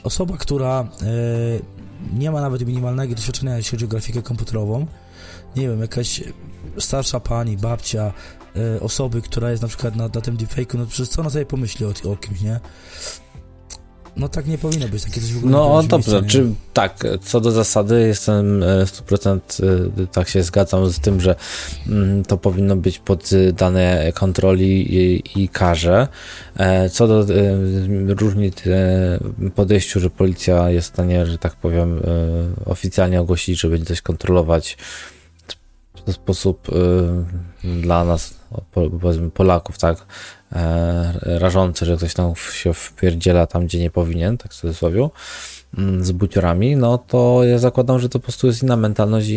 osoba, 0.03 0.37
która 0.37 0.87
nie 2.13 2.31
ma 2.31 2.41
nawet 2.41 2.67
minimalnego 2.67 3.15
doświadczenia, 3.15 3.57
jeśli 3.57 3.71
chodzi 3.71 3.85
o 3.85 3.87
grafikę 3.87 4.21
komputerową, 4.21 4.85
nie 5.55 5.67
wiem, 5.67 5.81
jakaś 5.81 6.23
starsza 6.79 7.19
pani, 7.19 7.57
babcia, 7.57 8.13
y, 8.77 8.81
osoby, 8.81 9.21
która 9.21 9.51
jest 9.51 9.61
na 9.61 9.67
przykład 9.67 9.95
na, 9.95 10.03
na 10.03 10.21
tym 10.21 10.37
deepfake'u, 10.37 10.77
no 10.77 10.85
przecież 10.85 11.09
co 11.09 11.21
ona 11.21 11.29
sobie 11.29 11.45
pomyśli 11.45 11.85
o, 11.85 12.11
o 12.11 12.15
kimś, 12.15 12.41
nie? 12.41 12.59
No 14.17 14.29
tak 14.29 14.47
nie 14.47 14.57
powinno 14.57 14.87
być, 14.87 15.03
takie 15.03 15.21
coś 15.21 15.33
w 15.33 15.37
ogóle 15.37 15.51
No 15.51 15.83
dobrze, 15.83 16.11
dobrze, 16.11 16.29
czy 16.29 16.53
tak, 16.73 17.03
co 17.21 17.41
do 17.41 17.51
zasady 17.51 18.07
jestem 18.07 18.63
e, 18.63 18.65
100% 18.85 19.39
e, 20.03 20.07
tak 20.07 20.29
się 20.29 20.43
zgadzam 20.43 20.89
z 20.89 20.99
tym, 20.99 21.21
że 21.21 21.35
mm, 21.87 22.25
to 22.25 22.37
powinno 22.37 22.75
być 22.75 22.99
poddane 22.99 24.11
kontroli 24.15 24.95
i, 24.95 25.23
i 25.43 25.49
karze. 25.49 26.07
E, 26.57 26.89
Co 26.89 27.07
do 27.07 27.21
e, 27.21 27.25
różnic 28.07 28.67
e, 28.67 29.19
podejściu, 29.55 29.99
że 29.99 30.09
policja 30.09 30.69
jest 30.69 30.87
w 30.89 30.93
stanie, 30.93 31.25
że 31.25 31.37
tak 31.37 31.55
powiem, 31.55 31.97
e, 31.99 32.01
oficjalnie 32.65 33.21
ogłosić, 33.21 33.59
że 33.61 33.69
będzie 33.69 33.85
coś 33.85 34.01
kontrolować 34.01 34.77
w 36.07 36.13
sposób 36.13 36.67
e, 36.69 37.75
dla 37.81 38.03
nas, 38.05 38.33
po- 38.71 38.89
powiedzmy 38.89 39.31
Polaków, 39.31 39.77
tak, 39.77 39.97
e, 39.97 40.03
rażący, 41.23 41.85
że 41.85 41.97
ktoś 41.97 42.13
tam 42.13 42.33
się 42.53 42.73
wpierdziela 42.73 43.47
tam, 43.47 43.65
gdzie 43.65 43.79
nie 43.79 43.89
powinien, 43.89 44.37
tak 44.37 44.53
w 44.53 44.55
cudzysłowie, 44.55 45.09
mm, 45.77 46.05
z 46.05 46.11
buciorami, 46.11 46.75
no 46.75 46.97
to 46.97 47.43
ja 47.43 47.57
zakładam, 47.57 47.99
że 47.99 48.09
to 48.09 48.19
po 48.19 48.23
prostu 48.23 48.47
jest 48.47 48.63
inna 48.63 48.77
mentalność, 48.77 49.29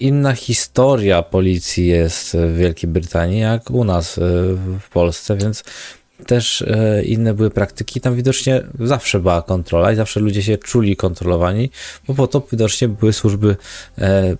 inna 0.00 0.34
historia 0.34 1.22
policji 1.22 1.86
jest 1.86 2.36
w 2.36 2.56
Wielkiej 2.56 2.90
Brytanii, 2.90 3.40
jak 3.40 3.70
u 3.70 3.84
nas 3.84 4.18
e, 4.18 4.20
w 4.80 4.88
Polsce, 4.92 5.36
więc 5.36 5.64
też 6.26 6.62
e, 6.62 7.02
inne 7.04 7.34
były 7.34 7.50
praktyki. 7.50 8.00
Tam 8.00 8.14
widocznie 8.14 8.62
zawsze 8.80 9.20
była 9.20 9.42
kontrola 9.42 9.92
i 9.92 9.96
zawsze 9.96 10.20
ludzie 10.20 10.42
się 10.42 10.58
czuli 10.58 10.96
kontrolowani, 10.96 11.70
bo 12.08 12.14
po 12.14 12.26
to 12.26 12.46
widocznie 12.52 12.88
były 12.88 13.12
służby 13.12 13.56
e, 13.98 14.36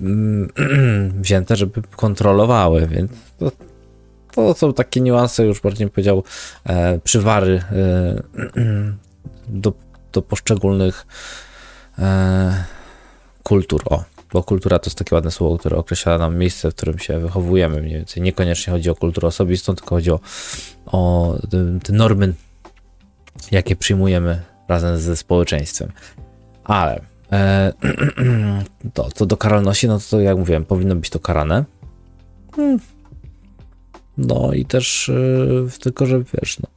mm, 0.00 0.52
wzięte, 1.22 1.56
żeby 1.56 1.82
kontrolowały, 1.96 2.86
więc 2.86 3.10
to, 3.38 3.52
to 4.34 4.54
są 4.54 4.72
takie 4.72 5.00
niuanse, 5.00 5.44
już 5.44 5.60
bardziej 5.60 5.86
bym 5.86 5.92
powiedział, 5.92 6.24
e, 6.64 6.98
przywary 6.98 7.62
e, 7.72 8.22
do, 9.48 9.72
do 10.12 10.22
poszczególnych 10.22 11.06
e, 11.98 12.64
kultur. 13.42 13.82
O, 13.84 14.04
bo 14.32 14.42
kultura 14.42 14.78
to 14.78 14.86
jest 14.86 14.98
takie 14.98 15.14
ładne 15.14 15.30
słowo, 15.30 15.58
które 15.58 15.76
określa 15.76 16.18
nam 16.18 16.36
miejsce, 16.36 16.70
w 16.70 16.74
którym 16.74 16.98
się 16.98 17.18
wychowujemy 17.18 17.80
mniej 17.82 17.94
więcej. 17.94 18.22
Niekoniecznie 18.22 18.72
chodzi 18.72 18.90
o 18.90 18.94
kulturę 18.94 19.28
osobistą, 19.28 19.74
tylko 19.74 19.94
chodzi 19.94 20.10
o, 20.10 20.20
o 20.86 21.34
te, 21.82 21.92
normy, 21.92 22.34
jakie 23.50 23.76
przyjmujemy 23.76 24.42
razem 24.68 24.98
ze 24.98 25.16
społeczeństwem. 25.16 25.92
Ale 26.64 27.00
e, 27.32 27.72
to, 28.94 29.08
to 29.10 29.26
do 29.26 29.36
karalności, 29.36 29.88
no 29.88 29.98
to 30.10 30.20
jak 30.20 30.36
mówiłem, 30.36 30.64
powinno 30.64 30.94
być 30.96 31.10
to 31.10 31.18
karane. 31.18 31.64
Hmm. 32.56 32.78
No 34.18 34.52
i 34.52 34.64
też 34.64 35.10
yy, 35.14 35.68
tylko, 35.80 36.06
że 36.06 36.18
wiesz, 36.18 36.58
no, 36.58 36.68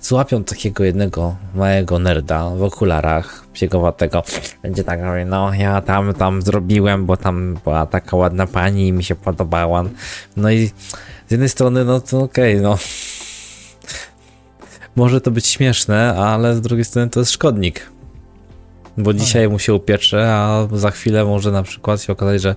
złapią 0.00 0.44
takiego 0.44 0.84
jednego 0.84 1.36
małego 1.54 1.98
nerda 1.98 2.50
w 2.50 2.62
okularach, 2.62 3.46
piegowatego, 3.52 4.22
będzie 4.62 4.84
tak 4.84 5.00
no 5.26 5.54
ja 5.54 5.80
tam, 5.80 6.14
tam 6.14 6.42
zrobiłem, 6.42 7.06
bo 7.06 7.16
tam 7.16 7.58
była 7.64 7.86
taka 7.86 8.16
ładna 8.16 8.46
pani 8.46 8.88
i 8.88 8.92
mi 8.92 9.04
się 9.04 9.14
podobała. 9.14 9.84
No 10.36 10.50
i 10.50 10.70
z 11.28 11.30
jednej 11.30 11.48
strony, 11.48 11.84
no 11.84 12.00
to 12.00 12.20
okej, 12.20 12.52
okay, 12.52 12.62
no 12.62 12.78
może 14.96 15.20
to 15.20 15.30
być 15.30 15.46
śmieszne, 15.46 16.14
ale 16.14 16.56
z 16.56 16.60
drugiej 16.60 16.84
strony 16.84 17.10
to 17.10 17.20
jest 17.20 17.32
szkodnik. 17.32 17.92
Bo 18.98 19.14
dzisiaj 19.14 19.48
mu 19.48 19.58
się 19.58 19.74
upiecze, 19.74 20.34
a 20.34 20.68
za 20.72 20.90
chwilę 20.90 21.24
może 21.24 21.52
na 21.52 21.62
przykład 21.62 22.02
się 22.02 22.12
okazać, 22.12 22.42
że 22.42 22.56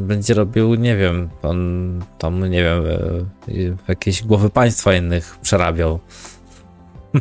będzie 0.00 0.34
robił, 0.34 0.74
nie 0.74 0.96
wiem, 0.96 1.28
on 1.42 2.00
tam, 2.18 2.50
nie 2.50 2.62
wiem, 2.62 2.84
e, 2.86 3.76
jakieś 3.88 4.22
głowy 4.22 4.50
państwa 4.50 4.94
innych 4.94 5.38
przerabiał. 5.42 6.00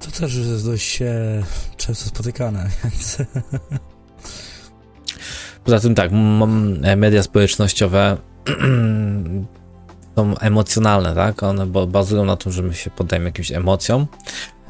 To 0.00 0.20
też 0.20 0.34
jest 0.34 0.66
dość 0.66 1.02
e, 1.02 1.42
często 1.76 2.04
spotykane, 2.08 2.68
więc... 2.84 3.18
Poza 5.64 5.80
tym 5.80 5.94
tak, 5.94 6.10
media 6.96 7.22
społecznościowe 7.22 8.16
są 10.16 10.38
emocjonalne, 10.38 11.14
tak? 11.14 11.42
One 11.42 11.66
ba- 11.66 11.86
bazują 11.86 12.24
na 12.24 12.36
tym, 12.36 12.52
że 12.52 12.62
my 12.62 12.74
się 12.74 12.90
poddajemy 12.90 13.26
jakimś 13.26 13.52
emocjom. 13.52 14.06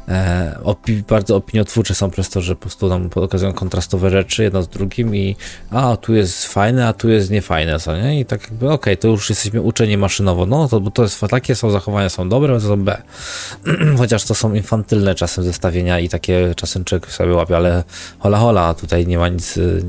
E, 0.09 0.59
opi- 0.65 1.03
bardzo 1.03 1.37
opiniotwórcze 1.37 1.95
są 1.95 2.11
przez 2.11 2.31
to, 2.31 2.41
że 2.41 2.55
po 2.55 2.61
prostu 2.61 2.89
nam 2.89 3.11
pokazują 3.11 3.53
kontrastowe 3.53 4.11
rzeczy 4.11 4.43
jedno 4.43 4.63
z 4.63 4.69
drugim 4.69 5.17
i 5.17 5.37
a, 5.71 5.97
tu 5.97 6.15
jest 6.15 6.47
fajne, 6.47 6.89
a 6.89 6.93
tu 6.93 7.09
jest 7.09 7.31
niefajne, 7.31 7.79
co 7.79 7.97
nie? 7.97 8.21
I 8.21 8.25
tak 8.25 8.43
jakby, 8.43 8.67
okej, 8.67 8.75
okay, 8.75 8.97
to 8.97 9.09
już 9.09 9.31
jesteśmy 9.31 9.63
uczeni 9.63 9.97
maszynowo, 9.97 10.47
no 10.47 10.69
to, 10.69 10.81
bo 10.81 10.91
to 10.91 11.03
jest 11.03 11.21
takie, 11.21 11.55
są 11.55 11.71
zachowania, 11.71 12.09
są 12.09 12.29
dobre, 12.29 12.61
to 12.61 12.69
są 12.69 12.85
B. 12.85 13.03
Chociaż 13.99 14.25
to 14.25 14.35
są 14.35 14.55
infantylne 14.55 15.15
czasem 15.15 15.45
zestawienia 15.45 16.01
i 16.01 16.09
takie 16.09 16.55
czasem 16.57 16.85
człowiek 16.85 17.13
sobie 17.13 17.33
łapie, 17.33 17.57
ale 17.57 17.85
hola 18.19 18.39
hola, 18.39 18.75
tutaj 18.75 19.07
nie 19.07 19.19
ma 19.19 19.29
nic 19.29 19.57
y, 19.57 19.85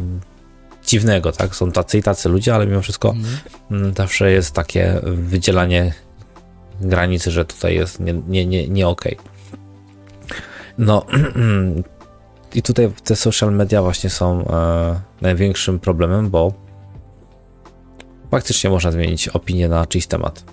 dziwnego, 0.88 1.32
tak? 1.32 1.56
Są 1.56 1.71
tacy 1.71 1.97
i 1.97 2.03
tacy 2.03 2.30
ludzie, 2.30 2.56
ale 2.56 2.67
mimo 2.67 2.82
wszystko 2.82 3.15
mm. 3.71 3.93
zawsze 3.97 4.32
jest 4.32 4.53
takie 4.53 5.01
wydzielanie 5.03 5.93
granicy, 6.82 7.32
że 7.32 7.45
tutaj 7.45 7.75
jest 7.75 7.99
nie, 7.99 8.13
nie, 8.13 8.45
nie, 8.45 8.67
nie 8.67 8.88
okej. 8.88 9.17
Okay. 9.17 9.37
No 10.77 11.05
i 12.55 12.61
tutaj 12.61 12.91
te 13.03 13.15
social 13.15 13.53
media 13.53 13.81
właśnie 13.81 14.09
są 14.09 14.47
e, 14.47 14.99
największym 15.21 15.79
problemem, 15.79 16.29
bo 16.29 16.53
faktycznie 18.31 18.69
można 18.69 18.91
zmienić 18.91 19.27
opinię 19.27 19.69
na 19.69 19.85
czyjś 19.85 20.07
temat. 20.07 20.43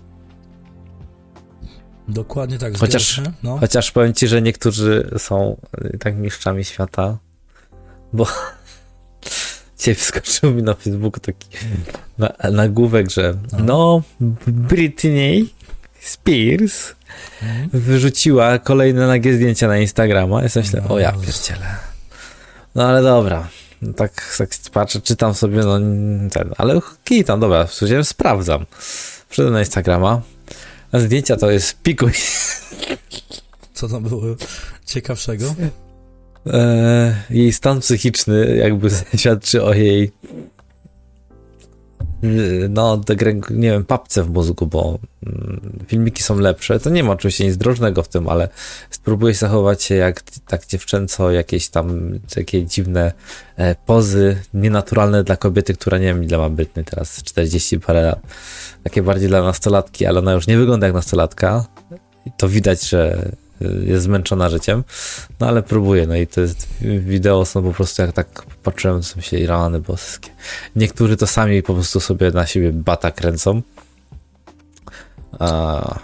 Dokładnie 2.08 2.58
tak. 2.58 2.78
Chociaż, 2.78 3.20
no. 3.42 3.58
chociaż 3.58 3.92
powiem 3.92 4.14
ci, 4.14 4.28
że 4.28 4.42
niektórzy 4.42 5.10
są 5.18 5.56
tak 6.00 6.16
mistrzami 6.16 6.64
świata, 6.64 7.18
bo 8.12 8.26
dzisiaj 9.78 9.94
wskoczył 9.94 10.50
mi 10.50 10.62
na 10.62 10.74
Facebooku 10.74 11.20
taki 11.20 11.48
na, 12.18 12.32
nagłówek, 12.52 13.10
że 13.10 13.34
no, 13.52 13.58
no 13.64 14.02
Britney 14.46 15.53
Spears 16.04 16.94
Mhm. 17.42 17.68
wyrzuciła 17.72 18.58
kolejne 18.58 19.06
nagie 19.06 19.34
zdjęcia 19.34 19.68
na 19.68 19.78
Instagrama. 19.78 20.42
Ja 20.42 20.48
myślę, 20.56 20.82
no. 20.88 20.94
o 20.94 20.98
ja 20.98 21.12
pierdzielę. 21.12 21.76
No 22.74 22.88
ale 22.88 23.02
dobra. 23.02 23.48
No 23.82 23.92
tak, 23.92 24.36
tak 24.38 24.50
patrzę, 24.72 25.00
czytam 25.00 25.34
sobie, 25.34 25.58
no 25.58 25.78
ten, 26.30 26.54
ale 26.58 26.80
tam, 27.26 27.40
dobra, 27.40 27.66
w 27.66 27.74
sumie 27.74 28.04
sprawdzam. 28.04 28.66
Wszedłem 29.28 29.54
na 29.54 29.60
Instagrama, 29.60 30.22
a 30.92 30.98
zdjęcia 30.98 31.36
to 31.36 31.50
jest 31.50 31.82
pikuj. 31.82 32.12
Co 33.74 33.88
tam 33.88 34.02
było 34.02 34.22
ciekawszego? 34.86 35.54
E, 36.46 37.22
jej 37.30 37.52
stan 37.52 37.80
psychiczny 37.80 38.56
jakby 38.56 38.90
świadczy 39.16 39.62
o 39.62 39.74
jej 39.74 40.12
no, 42.68 43.00
nie 43.50 43.70
wiem, 43.70 43.84
papce 43.84 44.22
w 44.22 44.30
mózgu, 44.30 44.66
bo 44.66 44.98
mm, 45.26 45.84
filmiki 45.87 46.22
są 46.22 46.38
lepsze. 46.38 46.80
To 46.80 46.90
nie 46.90 47.04
ma 47.04 47.12
oczywiście 47.12 47.46
nic 47.46 47.56
drożnego 47.56 48.02
w 48.02 48.08
tym, 48.08 48.28
ale 48.28 48.48
spróbuję 48.90 49.34
zachować 49.34 49.82
się 49.82 49.94
jak 49.94 50.22
tak 50.22 50.66
dziewczęco, 50.66 51.30
jakieś 51.30 51.68
tam 51.68 52.18
takie 52.34 52.66
dziwne 52.66 53.12
e, 53.56 53.74
pozy, 53.87 54.37
nienaturalne 54.54 55.24
dla 55.24 55.37
kobiety, 55.37 55.74
która 55.74 55.98
nie 55.98 56.06
wiem 56.06 56.24
ile 56.24 56.38
ma 56.38 56.50
Brytny 56.50 56.84
teraz, 56.84 57.22
40 57.22 57.80
parę 57.80 58.02
lat. 58.02 58.20
Takie 58.82 59.02
bardziej 59.02 59.28
dla 59.28 59.42
nastolatki, 59.42 60.06
ale 60.06 60.18
ona 60.18 60.32
już 60.32 60.46
nie 60.46 60.58
wygląda 60.58 60.87
jak 60.87 60.94
nastolatka. 60.94 61.64
To 62.37 62.48
widać, 62.48 62.88
że 62.88 63.30
jest 63.60 64.04
zmęczona 64.04 64.48
życiem, 64.48 64.84
no 65.40 65.46
ale 65.48 65.62
próbuję, 65.62 66.06
no 66.06 66.16
i 66.16 66.26
to 66.26 66.40
jest, 66.40 66.68
wideo 66.80 67.44
są 67.44 67.62
po 67.62 67.72
prostu, 67.72 68.02
jak 68.02 68.12
tak 68.12 68.42
patrzyłem, 68.62 69.00
to 69.14 69.20
się 69.20 69.38
i 69.38 69.46
rany 69.46 69.80
boskie. 69.80 70.30
Niektórzy 70.76 71.16
to 71.16 71.26
sami 71.26 71.62
po 71.62 71.74
prostu 71.74 72.00
sobie 72.00 72.30
na 72.30 72.46
siebie 72.46 72.72
bata 72.72 73.10
kręcą, 73.10 73.62
a, 75.38 75.98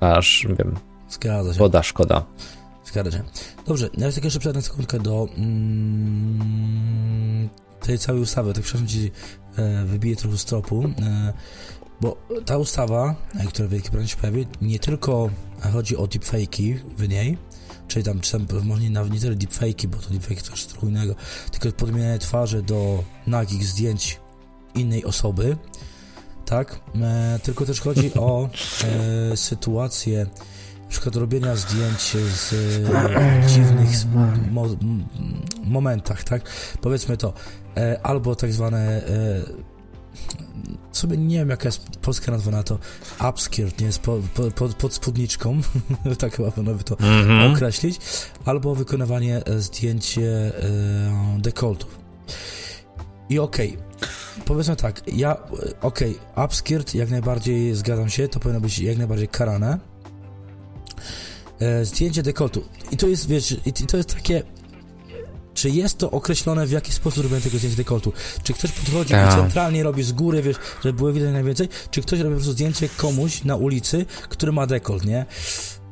aż, 0.00 0.46
wiem, 0.58 0.76
Zgadza 1.10 1.52
się. 1.52 1.58
woda 1.58 1.82
szkoda. 1.82 2.24
Zgadza 2.84 3.10
się. 3.10 3.22
Dobrze, 3.66 3.88
ja 3.98 4.12
tak 4.12 4.24
jeszcze 4.24 4.40
przejdę 4.40 4.62
sekundkę 4.62 4.98
do 4.98 5.28
mm, 5.36 6.50
tej 7.80 7.98
całej 7.98 8.22
ustawy, 8.22 8.52
tak 8.54 8.62
przepraszam 8.62 8.88
ci 8.88 9.10
e, 9.56 9.84
wybiję 9.84 10.16
trochę 10.16 10.38
z 10.38 10.44
tropu. 10.44 10.84
E, 11.02 11.32
bo 12.00 12.16
ta 12.46 12.58
ustawa, 12.58 13.14
która 13.48 13.68
w 13.68 13.70
Wielkiej 13.70 13.90
Brytanii 13.90 14.08
się 14.08 14.16
pojawi, 14.16 14.46
nie 14.62 14.78
tylko 14.78 15.30
chodzi 15.72 15.96
o 15.96 16.04
deepfake'i 16.04 16.78
w 16.96 17.08
niej, 17.08 17.38
czyli 17.88 18.04
tam, 18.04 18.20
czy 18.20 18.32
tam 18.32 18.46
może 18.62 18.90
nawet 18.90 19.12
nie 19.12 19.20
tyle 19.20 19.36
deepfake'i, 19.36 19.86
bo 19.86 19.98
to 19.98 20.10
deepfake 20.10 20.42
to 20.42 20.50
jest 20.50 20.70
trochę 20.70 20.86
innego, 20.86 21.14
tylko 21.50 21.76
podmienianie 21.76 22.18
twarzy 22.18 22.62
do 22.62 23.04
nagich 23.26 23.66
zdjęć 23.66 24.20
innej 24.74 25.04
osoby, 25.04 25.56
tak? 26.46 26.80
E, 27.02 27.38
tylko 27.42 27.66
też 27.66 27.80
chodzi 27.80 28.14
o 28.14 28.48
e, 29.32 29.36
sytuację 29.36 30.26
przykład 30.90 31.16
robienia 31.16 31.56
zdjęć 31.56 32.16
z 32.34 32.52
e, 32.52 33.48
dziwnych 33.48 33.90
mo 34.50 34.66
momentach, 35.64 36.24
tak? 36.24 36.42
Powiedzmy 36.80 37.16
to, 37.16 37.32
e, 37.76 38.00
albo 38.02 38.34
tak 38.34 38.52
zwane 38.52 38.78
e, 38.78 39.70
sobie 40.92 41.16
nie 41.16 41.38
wiem 41.38 41.50
jaka 41.50 41.68
jest 41.68 41.90
polska 42.02 42.32
nazwa 42.32 42.50
na 42.50 42.62
to 42.62 42.78
upskirt, 43.30 43.80
nie, 43.80 43.90
po, 44.02 44.18
po, 44.34 44.50
pod, 44.50 44.74
pod 44.74 44.94
spódniczką, 44.94 45.60
tak 46.18 46.36
chyba 46.36 46.50
by 46.50 46.84
to 46.84 46.96
mm 47.00 47.28
-hmm. 47.28 47.54
określić, 47.54 48.00
albo 48.44 48.74
wykonywanie 48.74 49.42
zdjęć 49.58 50.18
e, 50.18 50.52
dekoltów. 51.38 51.98
I 53.28 53.38
okej, 53.38 53.68
okay, 53.68 54.08
powiedzmy 54.44 54.76
tak, 54.76 55.02
ja, 55.08 55.36
okej, 55.80 56.18
okay, 56.18 56.44
upskirt 56.44 56.94
jak 56.94 57.10
najbardziej 57.10 57.74
zgadzam 57.74 58.08
się, 58.08 58.28
to 58.28 58.40
powinno 58.40 58.60
być 58.60 58.78
jak 58.78 58.98
najbardziej 58.98 59.28
karane, 59.28 59.78
e, 61.60 61.84
zdjęcie 61.84 62.22
dekoltu. 62.22 62.64
I 62.92 62.96
to 62.96 63.08
jest, 63.08 63.28
wiesz, 63.28 63.56
i 63.66 63.72
to 63.72 63.96
jest 63.96 64.14
takie 64.14 64.42
czy 65.54 65.70
jest 65.70 65.98
to 65.98 66.10
określone, 66.10 66.66
w 66.66 66.70
jaki 66.70 66.92
sposób 66.92 67.22
robią 67.22 67.40
tego 67.40 67.58
zdjęcia 67.58 67.76
dekoltu? 67.76 68.12
Czy 68.42 68.52
ktoś 68.52 68.72
podchodzi 68.72 69.14
i 69.14 69.34
centralnie 69.34 69.82
robi 69.82 70.02
z 70.02 70.12
góry, 70.12 70.42
wiesz, 70.42 70.56
żeby 70.84 70.96
było 70.96 71.12
widać 71.12 71.32
najwięcej? 71.32 71.68
Czy 71.90 72.02
ktoś 72.02 72.18
robi 72.18 72.30
po 72.30 72.36
prostu 72.36 72.52
zdjęcie 72.52 72.88
komuś 72.96 73.44
na 73.44 73.56
ulicy, 73.56 74.06
który 74.28 74.52
ma 74.52 74.66
dekolt, 74.66 75.04
nie? 75.04 75.26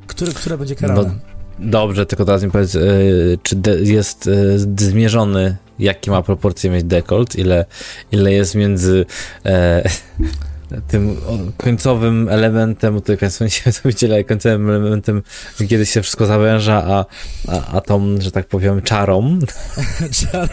Który, 0.07 0.33
które 0.33 0.57
będzie 0.57 0.75
karane? 0.75 1.03
No, 1.03 1.11
dobrze, 1.59 2.05
tylko 2.05 2.25
teraz 2.25 2.43
mi 2.43 2.51
powiedz, 2.51 2.73
yy, 2.73 3.39
czy 3.43 3.55
jest 3.83 4.25
yy, 4.25 4.59
zmierzony, 4.77 5.57
jaki 5.79 6.11
ma 6.11 6.21
proporcje 6.21 6.69
mieć 6.69 6.83
dekolt, 6.83 7.35
ile, 7.35 7.65
ile 8.11 8.33
jest 8.33 8.55
między... 8.55 9.05
Yy, 9.45 9.51
tym 10.87 11.17
końcowym 11.57 12.29
elementem, 12.29 12.95
tutaj 12.95 13.17
Państwo 13.17 13.49
się 13.49 13.71
wydziela 13.83 14.23
końcowym 14.23 14.69
elementem, 14.69 15.21
kiedy 15.69 15.85
się 15.85 16.01
wszystko 16.01 16.25
zawęża, 16.25 16.83
a, 16.87 17.05
a, 17.47 17.67
a 17.77 17.81
tą, 17.81 18.21
że 18.21 18.31
tak 18.31 18.47
powiem, 18.47 18.81
czarą. 18.81 19.39
czarą. 20.11 20.47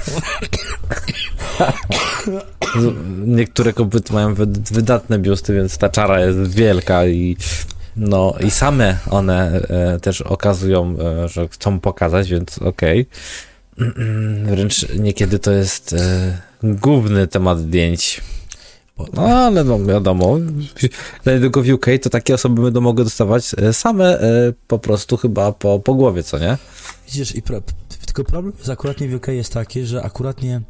Niektóre 3.27 3.73
kobiety 3.73 4.13
mają 4.13 4.35
wydatne 4.71 5.19
biusty, 5.19 5.55
więc 5.55 5.79
ta 5.79 5.89
czara 5.89 6.21
jest 6.21 6.55
wielka 6.55 7.07
i 7.07 7.37
no 7.97 8.35
i 8.41 8.51
same 8.51 8.99
one 9.11 9.61
e, 9.69 10.01
też 10.01 10.21
okazują, 10.21 10.97
e, 10.99 11.29
że 11.29 11.49
chcą 11.49 11.81
pokazać, 11.81 12.31
więc 12.31 12.59
okej. 12.59 13.07
Okay. 13.77 13.93
Wręcz 14.51 14.87
niekiedy 14.99 15.39
to 15.39 15.53
jest 15.53 15.93
e, 15.93 16.39
główny 16.63 17.27
temat 17.27 17.59
zdjęć 17.59 18.21
no 19.13 19.23
ale 19.23 19.65
no 19.65 19.85
wiadomo, 19.85 20.39
niedługo 21.27 21.63
w 21.63 21.69
UK 21.69 21.87
to 22.03 22.11
takie 22.11 22.35
osoby 22.35 22.63
będą 22.63 22.81
mogły 22.81 23.05
dostawać 23.05 23.55
e, 23.59 23.73
same 23.73 24.21
e, 24.21 24.53
po 24.67 24.79
prostu 24.79 25.17
chyba 25.17 25.53
po, 25.53 25.79
po 25.79 25.95
głowie, 25.95 26.23
co 26.23 26.39
nie? 26.39 26.59
Widzisz, 27.07 27.35
i 27.35 27.43
pro, 27.43 27.61
tylko 28.07 28.25
problem 28.25 28.53
jest 28.59 28.71
akuratnie 28.71 29.09
w 29.09 29.15
UK 29.15 29.29
jest 29.29 29.53
taki, 29.53 29.87
że 29.87 30.03
akuratnie 30.03 30.61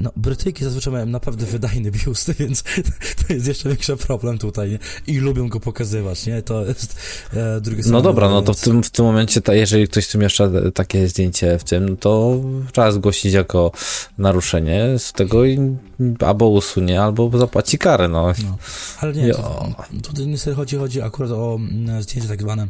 no, 0.00 0.10
Brytyjki 0.16 0.64
zazwyczaj 0.64 0.92
mają 0.92 1.06
naprawdę 1.06 1.46
wydajny 1.46 1.90
biust, 1.90 2.32
więc 2.32 2.62
to 3.26 3.32
jest 3.32 3.46
jeszcze 3.46 3.68
większy 3.68 3.96
problem 3.96 4.38
tutaj, 4.38 4.70
nie? 4.70 4.78
I 5.06 5.18
lubią 5.18 5.48
go 5.48 5.60
pokazywać, 5.60 6.26
nie? 6.26 6.42
To 6.42 6.66
jest 6.66 6.96
e, 7.34 7.60
drugie 7.60 7.82
No 7.86 8.02
dobra, 8.02 8.28
no 8.28 8.42
to 8.42 8.54
w 8.54 8.60
tym, 8.60 8.82
w 8.82 8.90
tym 8.90 9.04
momencie, 9.04 9.40
ta, 9.40 9.54
jeżeli 9.54 9.88
ktoś 9.88 10.08
tu 10.08 10.18
mieszcza 10.18 10.50
takie 10.74 11.08
zdjęcie 11.08 11.58
w 11.58 11.64
tym, 11.64 11.96
to 11.96 12.40
trzeba 12.72 12.92
zgłosić 12.92 13.32
jako 13.32 13.72
naruszenie 14.18 14.98
z 14.98 15.12
tego 15.12 15.44
i 15.44 15.76
albo 16.18 16.48
usunie, 16.48 17.02
albo 17.02 17.38
zapłaci 17.38 17.78
karę, 17.78 18.08
no. 18.08 18.32
no. 18.44 18.58
Ale 19.00 19.12
nie, 19.12 19.34
to, 19.34 19.74
tutaj 20.02 20.26
niestety 20.26 20.56
chodzi, 20.56 20.76
chodzi 20.76 21.02
akurat 21.02 21.30
o 21.30 21.54
mm, 21.54 22.02
zdjęcie 22.02 22.28
tak 22.28 22.42
zwane 22.42 22.68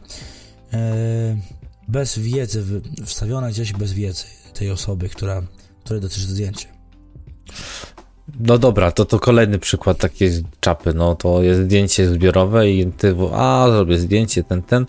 e, 0.72 1.36
bez 1.88 2.18
wiedzy, 2.18 2.82
wstawione 3.04 3.50
gdzieś 3.50 3.72
bez 3.72 3.92
wiedzy 3.92 4.24
tej 4.54 4.70
osoby, 4.70 5.08
która, 5.08 5.42
której 5.84 6.02
dotyczy 6.02 6.26
zdjęcie. 6.26 6.79
No 8.40 8.58
dobra, 8.58 8.92
to 8.92 9.04
to 9.04 9.18
kolejny 9.18 9.58
przykład 9.58 9.98
takiej 9.98 10.30
czapy, 10.60 10.94
no 10.94 11.14
to 11.14 11.42
jest 11.42 11.60
zdjęcie 11.60 12.08
zbiorowe 12.08 12.70
i 12.70 12.86
ty, 12.92 13.16
a 13.32 13.66
zrobię 13.70 13.98
zdjęcie, 13.98 14.44
ten, 14.44 14.62
ten, 14.62 14.86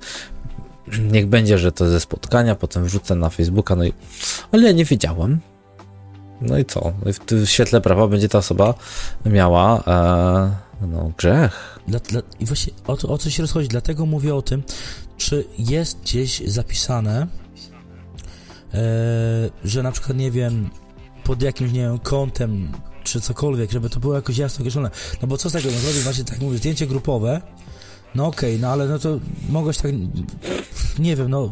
niech 1.12 1.28
będzie, 1.28 1.58
że 1.58 1.72
to 1.72 1.90
ze 1.90 2.00
spotkania, 2.00 2.56
potem 2.56 2.86
wrzucę 2.86 3.16
na 3.16 3.30
Facebooka, 3.30 3.76
no 3.76 3.84
i, 3.84 3.94
ale 4.52 4.64
ja 4.64 4.72
nie 4.72 4.86
wiedziałem. 4.86 5.40
No 6.42 6.58
i 6.58 6.66
co? 6.66 6.94
No 7.06 7.14
w, 7.14 7.46
w 7.46 7.50
świetle 7.50 7.82
prawa 7.82 8.08
będzie 8.08 8.30
ta 8.30 8.38
osoba 8.38 8.74
miała 9.26 9.84
e, 10.82 10.88
no, 10.88 11.12
grzech. 11.18 11.80
Dla, 11.88 12.00
dla, 12.00 12.22
I 12.40 12.46
właśnie 12.46 12.74
o, 12.88 12.94
o 12.94 13.18
co 13.18 13.30
się 13.30 13.44
rozchodzi, 13.44 13.68
dlatego 13.68 14.06
mówię 14.06 14.36
o 14.36 14.42
tym, 14.42 14.64
czy 15.18 15.46
jest 15.60 16.02
gdzieś 16.02 16.42
zapisane, 16.48 17.28
e, 18.74 18.78
że 19.64 19.84
na 19.84 19.92
przykład, 19.92 20.18
nie 20.18 20.32
wiem, 20.32 20.70
pod 21.32 21.42
jakimś, 21.42 21.72
nie 21.72 21.80
wiem, 21.80 22.00
kątem, 22.00 22.72
czy 23.04 23.22
cokolwiek, 23.22 23.72
żeby 23.72 23.90
to 23.90 24.00
było 24.00 24.16
jakoś 24.16 24.38
jasno 24.38 24.62
określone. 24.62 24.90
No 25.22 25.28
bo 25.28 25.38
co 25.38 25.50
z 25.50 25.54
tego, 25.54 25.70
no 25.72 25.80
zrobić 25.80 26.02
właśnie, 26.02 26.24
tak 26.24 26.40
mówię, 26.40 26.58
zdjęcie 26.58 26.88
grupowe, 26.88 27.42
no 28.16 28.28
okej, 28.28 28.50
okay, 28.50 28.62
no 28.62 28.68
ale 28.68 28.88
no 28.88 29.00
to 29.00 29.20
mogłeś 29.50 29.78
tak, 29.78 29.92
nie 31.00 31.16
wiem, 31.16 31.30
no 31.30 31.52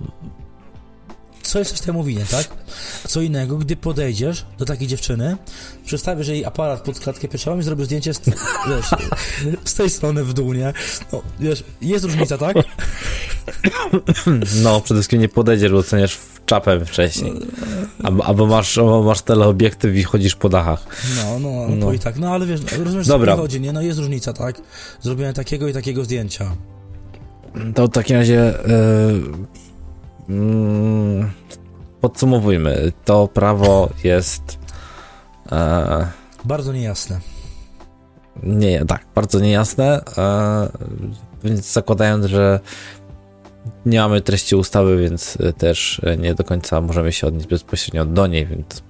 co 1.44 1.60
jesteś 1.60 1.80
temu 1.80 2.04
winien, 2.04 2.26
tak? 2.26 2.48
Co 3.08 3.22
innego, 3.22 3.58
gdy 3.58 3.76
podejdziesz 3.76 4.46
do 4.58 4.65
takiej 4.65 4.88
dziewczyny, 4.88 5.38
przedstawisz 5.86 6.28
jej 6.28 6.46
aparat 6.46 6.82
pod 6.82 7.00
klatkę 7.00 7.28
piersiową 7.28 7.60
i 7.60 7.63
zrobisz 7.63 7.86
zdjęcie 7.86 8.13
z, 8.13 8.22
wiesz, 8.70 8.89
z 9.65 9.74
tej 9.74 9.89
strony 9.89 10.24
w 10.24 10.34
dół, 10.34 10.54
nie? 10.54 10.74
No, 11.13 11.22
wiesz, 11.39 11.63
jest 11.82 12.06
różnica, 12.06 12.38
tak? 12.38 12.58
No, 14.63 14.82
przede 14.82 15.00
wszystkim 15.00 15.22
nie 15.22 15.30
podejdziesz, 15.30 15.72
bo 15.72 15.78
oceniasz 15.78 16.18
czapę 16.49 16.85
wcześniej. 16.85 17.33
Albo, 18.03 18.25
albo, 18.25 18.45
masz, 18.45 18.77
albo 18.77 19.03
masz 19.03 19.21
teleobiektyw 19.21 19.95
i 19.95 20.03
chodzisz 20.03 20.35
po 20.35 20.49
dachach. 20.49 20.85
No, 21.15 21.39
no, 21.39 21.67
no. 21.69 21.75
no. 21.75 21.93
i 21.93 21.99
tak. 21.99 22.17
No 22.19 22.33
ale 22.33 22.45
wiesz, 22.45 22.62
rozumiesz, 22.83 23.07
Dobra. 23.07 23.35
co 23.35 23.41
chodzi, 23.41 23.62
nie? 23.62 23.73
No 23.73 23.81
jest 23.81 23.99
różnica, 23.99 24.33
tak? 24.33 24.62
Zrobiłem 25.01 25.33
takiego 25.33 25.67
i 25.67 25.73
takiego 25.73 26.03
zdjęcia. 26.03 26.55
To 27.75 27.88
w 27.88 27.89
takim 27.89 28.17
razie 28.17 28.53
yy, 30.27 30.35
yy, 30.35 31.25
podsumowujmy. 32.01 32.91
To 33.05 33.27
prawo 33.27 33.89
jest 34.03 34.59
yy, 35.51 35.57
bardzo 36.45 36.73
niejasne. 36.73 37.19
Nie, 38.43 38.85
tak, 38.85 39.05
bardzo 39.15 39.39
niejasne. 39.39 40.01
Więc 41.43 41.71
zakładając, 41.71 42.25
że 42.25 42.59
nie 43.86 44.00
mamy 44.00 44.22
treści 44.22 44.56
ustawy, 44.56 44.98
więc 44.98 45.38
e, 45.42 45.54
też 45.54 46.02
e, 46.04 46.18
nie 46.18 46.36
do 46.36 46.44
końca 46.44 46.82
możemy 46.82 47.12
się 47.12 47.28
odnieść 47.28 47.48
bezpośrednio 47.48 48.06
do 48.06 48.28
niej, 48.28 48.46
więc 48.46 48.84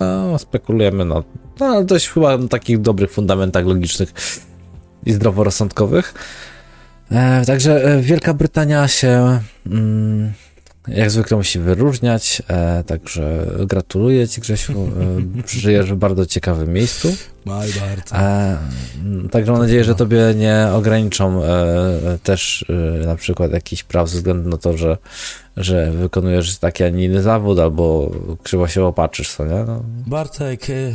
no, 0.00 0.38
spekulujemy 0.38 1.04
na 1.04 1.22
no, 1.60 1.84
dość 1.84 2.08
chyba 2.08 2.38
na 2.38 2.48
takich 2.48 2.80
dobrych 2.80 3.10
fundamentach 3.10 3.66
logicznych 3.66 4.12
i 5.06 5.12
zdroworozsądkowych. 5.12 6.14
E, 7.10 7.44
także 7.44 7.84
e, 7.84 8.00
Wielka 8.00 8.34
Brytania 8.34 8.88
się 8.88 9.40
mm, 9.66 10.32
jak 10.88 11.10
zwykle 11.10 11.36
musi 11.36 11.58
wyróżniać, 11.58 12.42
e, 12.48 12.84
także 12.84 13.46
gratuluję 13.66 14.28
Ci 14.28 14.40
Grzesiu, 14.40 14.72
e, 14.72 15.48
żyjesz 15.60 15.92
w 15.92 15.96
bardzo 15.96 16.26
ciekawym 16.26 16.72
miejscu. 16.72 17.16
Maj 17.44 17.70
bardzo. 17.72 18.16
E, 18.16 18.58
także 19.30 19.52
mam 19.52 19.60
nadzieję, 19.60 19.84
że 19.84 19.94
Tobie 19.94 20.34
nie 20.36 20.68
ograniczą 20.72 21.44
e, 21.44 22.18
też 22.22 22.64
e, 23.02 23.06
na 23.06 23.16
przykład 23.16 23.52
jakichś 23.52 23.82
praw 23.82 24.08
ze 24.08 24.16
względu 24.16 24.48
na 24.48 24.56
to, 24.56 24.76
że, 24.76 24.98
że 25.56 25.90
wykonujesz 25.90 26.58
taki, 26.58 26.84
a 26.84 26.88
nie 26.88 27.04
inny 27.04 27.22
zawód, 27.22 27.58
albo 27.58 28.10
krzywo 28.42 28.68
się 28.68 28.84
opatrzysz, 28.84 29.30
co 29.30 29.44
nie? 29.44 29.64
No. 29.66 29.84
Bartek, 30.06 30.70
e, 30.70 30.94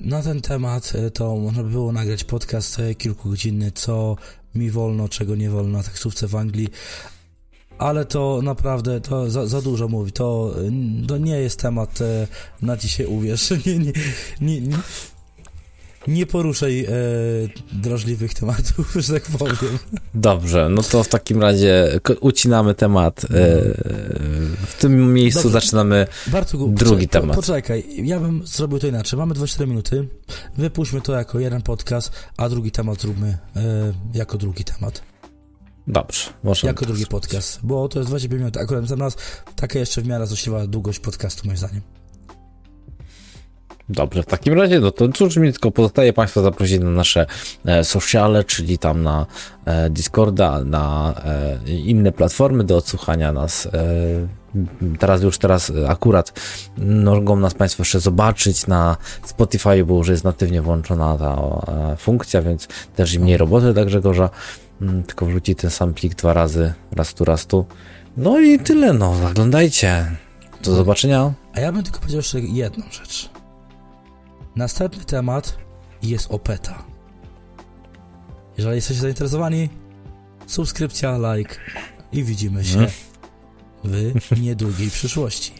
na 0.00 0.22
ten 0.22 0.40
temat 0.40 0.92
to 1.14 1.36
można 1.36 1.62
by 1.62 1.70
było 1.70 1.92
nagrać 1.92 2.24
podcast 2.24 2.76
kilkugodzinny, 2.98 3.72
co 3.72 4.16
mi 4.54 4.70
wolno, 4.70 5.08
czego 5.08 5.36
nie 5.36 5.50
wolno 5.50 5.78
na 5.78 5.84
taksówce 5.84 6.26
w 6.26 6.36
Anglii, 6.36 6.68
ale 7.78 8.04
to 8.04 8.40
naprawdę, 8.42 9.00
to 9.00 9.30
za, 9.30 9.46
za, 9.46 9.62
dużo 9.62 9.88
mówi, 9.88 10.12
to, 10.12 10.54
to 11.08 11.18
nie 11.18 11.38
jest 11.40 11.60
temat 11.60 12.00
e, 12.00 12.26
na 12.62 12.76
dzisiaj, 12.76 13.06
uwierz, 13.06 13.50
nie, 13.66 13.78
nie, 13.78 13.92
nie, 14.40 14.60
nie, 14.60 14.76
nie 16.08 16.26
poruszaj 16.26 16.84
e, 16.84 16.88
drażliwych 17.72 18.34
tematów, 18.34 18.96
że 18.96 19.12
tak 19.12 19.22
powiem. 19.22 19.78
Dobrze, 20.14 20.68
no 20.70 20.82
to 20.82 21.04
w 21.04 21.08
takim 21.08 21.42
razie 21.42 22.00
ucinamy 22.20 22.74
temat. 22.74 23.24
E, 23.24 23.28
w 24.66 24.74
tym 24.78 25.14
miejscu 25.14 25.42
Dobrze. 25.42 25.60
zaczynamy 25.60 26.06
drugi 26.26 26.74
poczekaj, 26.76 27.08
temat. 27.08 27.36
Poczekaj, 27.36 27.84
ja 28.04 28.20
bym 28.20 28.46
zrobił 28.46 28.78
to 28.78 28.86
inaczej. 28.86 29.18
Mamy 29.18 29.34
24 29.34 29.70
minuty, 29.70 30.08
wypuśćmy 30.58 31.00
to 31.00 31.12
jako 31.12 31.40
jeden 31.40 31.62
podcast, 31.62 32.12
a 32.36 32.48
drugi 32.48 32.70
temat 32.70 33.00
zróbmy 33.00 33.38
e, 33.56 33.92
jako 34.14 34.38
drugi 34.38 34.64
temat. 34.64 35.15
Dobrze, 35.86 36.30
może. 36.44 36.66
Jako 36.66 36.86
drugi 36.86 37.06
podcast, 37.06 37.60
bo 37.62 37.88
to 37.88 37.98
jest 37.98 38.10
25 38.10 38.40
minut. 38.40 38.56
Akurat 38.56 38.86
za 38.88 38.96
nas 38.96 39.16
taka 39.56 39.78
jeszcze 39.78 40.02
w 40.02 40.06
miarę 40.06 40.26
złośliwa 40.26 40.66
długość 40.66 40.98
podcastu, 40.98 41.42
moim 41.46 41.56
zdaniem. 41.56 41.80
Dobrze, 43.88 44.22
w 44.22 44.26
takim 44.26 44.54
razie, 44.54 44.80
no 44.80 44.90
to 44.90 45.08
cóż 45.08 45.36
mi 45.36 45.52
tylko 45.52 45.70
pozostaje 45.70 46.12
Państwa 46.12 46.42
zaprosić 46.42 46.80
na 46.80 46.90
nasze 46.90 47.26
e, 47.64 47.84
sociale, 47.84 48.44
czyli 48.44 48.78
tam 48.78 49.02
na 49.02 49.26
e, 49.64 49.90
Discorda, 49.90 50.64
na 50.64 51.14
e, 51.66 51.70
inne 51.70 52.12
platformy 52.12 52.64
do 52.64 52.76
odsłuchania 52.76 53.32
nas. 53.32 53.66
E, 53.66 53.70
teraz 54.98 55.22
już 55.22 55.38
teraz 55.38 55.72
akurat 55.88 56.40
mogą 57.04 57.36
nas 57.36 57.54
Państwo 57.54 57.80
jeszcze 57.80 58.00
zobaczyć 58.00 58.66
na 58.66 58.96
Spotify, 59.24 59.84
bo 59.84 59.96
już 59.96 60.08
jest 60.08 60.24
natywnie 60.24 60.62
włączona 60.62 61.18
ta 61.18 61.36
e, 61.92 61.96
funkcja, 61.96 62.42
więc 62.42 62.68
też 62.96 63.14
i 63.14 63.20
mniej 63.20 63.36
roboty 63.36 63.72
dla 63.72 63.84
Grzegorza. 63.84 64.30
Mm, 64.82 65.02
tylko 65.02 65.26
wrzuci 65.26 65.54
ten 65.56 65.70
sam 65.70 65.94
plik 65.94 66.14
dwa 66.14 66.32
razy, 66.32 66.74
raz 66.92 67.14
tu, 67.14 67.24
raz 67.24 67.46
tu. 67.46 67.66
No 68.16 68.40
i 68.40 68.58
tyle, 68.58 68.92
no, 68.92 69.14
zaglądajcie. 69.14 70.16
Do 70.62 70.74
zobaczenia. 70.74 71.32
A 71.54 71.60
ja 71.60 71.72
bym 71.72 71.82
tylko 71.82 71.98
powiedział 71.98 72.18
jeszcze 72.18 72.40
jedną 72.40 72.84
rzecz. 72.90 73.30
Następny 74.56 75.04
temat 75.04 75.58
jest 76.02 76.30
opeta. 76.30 76.82
Jeżeli 78.58 78.76
jesteście 78.76 79.02
zainteresowani, 79.02 79.68
subskrypcja, 80.46 81.18
like 81.34 81.54
i 82.12 82.24
widzimy 82.24 82.64
się 82.64 82.78
Mhm. 83.84 84.20
w 84.20 84.40
niedługiej 84.40 84.90
przyszłości. 84.90 85.52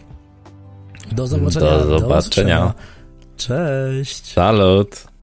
Do 1.13 1.27
zobaczenia. 1.27 1.71
Do 1.79 1.99
zobaczenia. 1.99 2.19
usłyszenia. 2.19 2.75
Cześć. 3.37 4.33
Salut. 4.33 5.07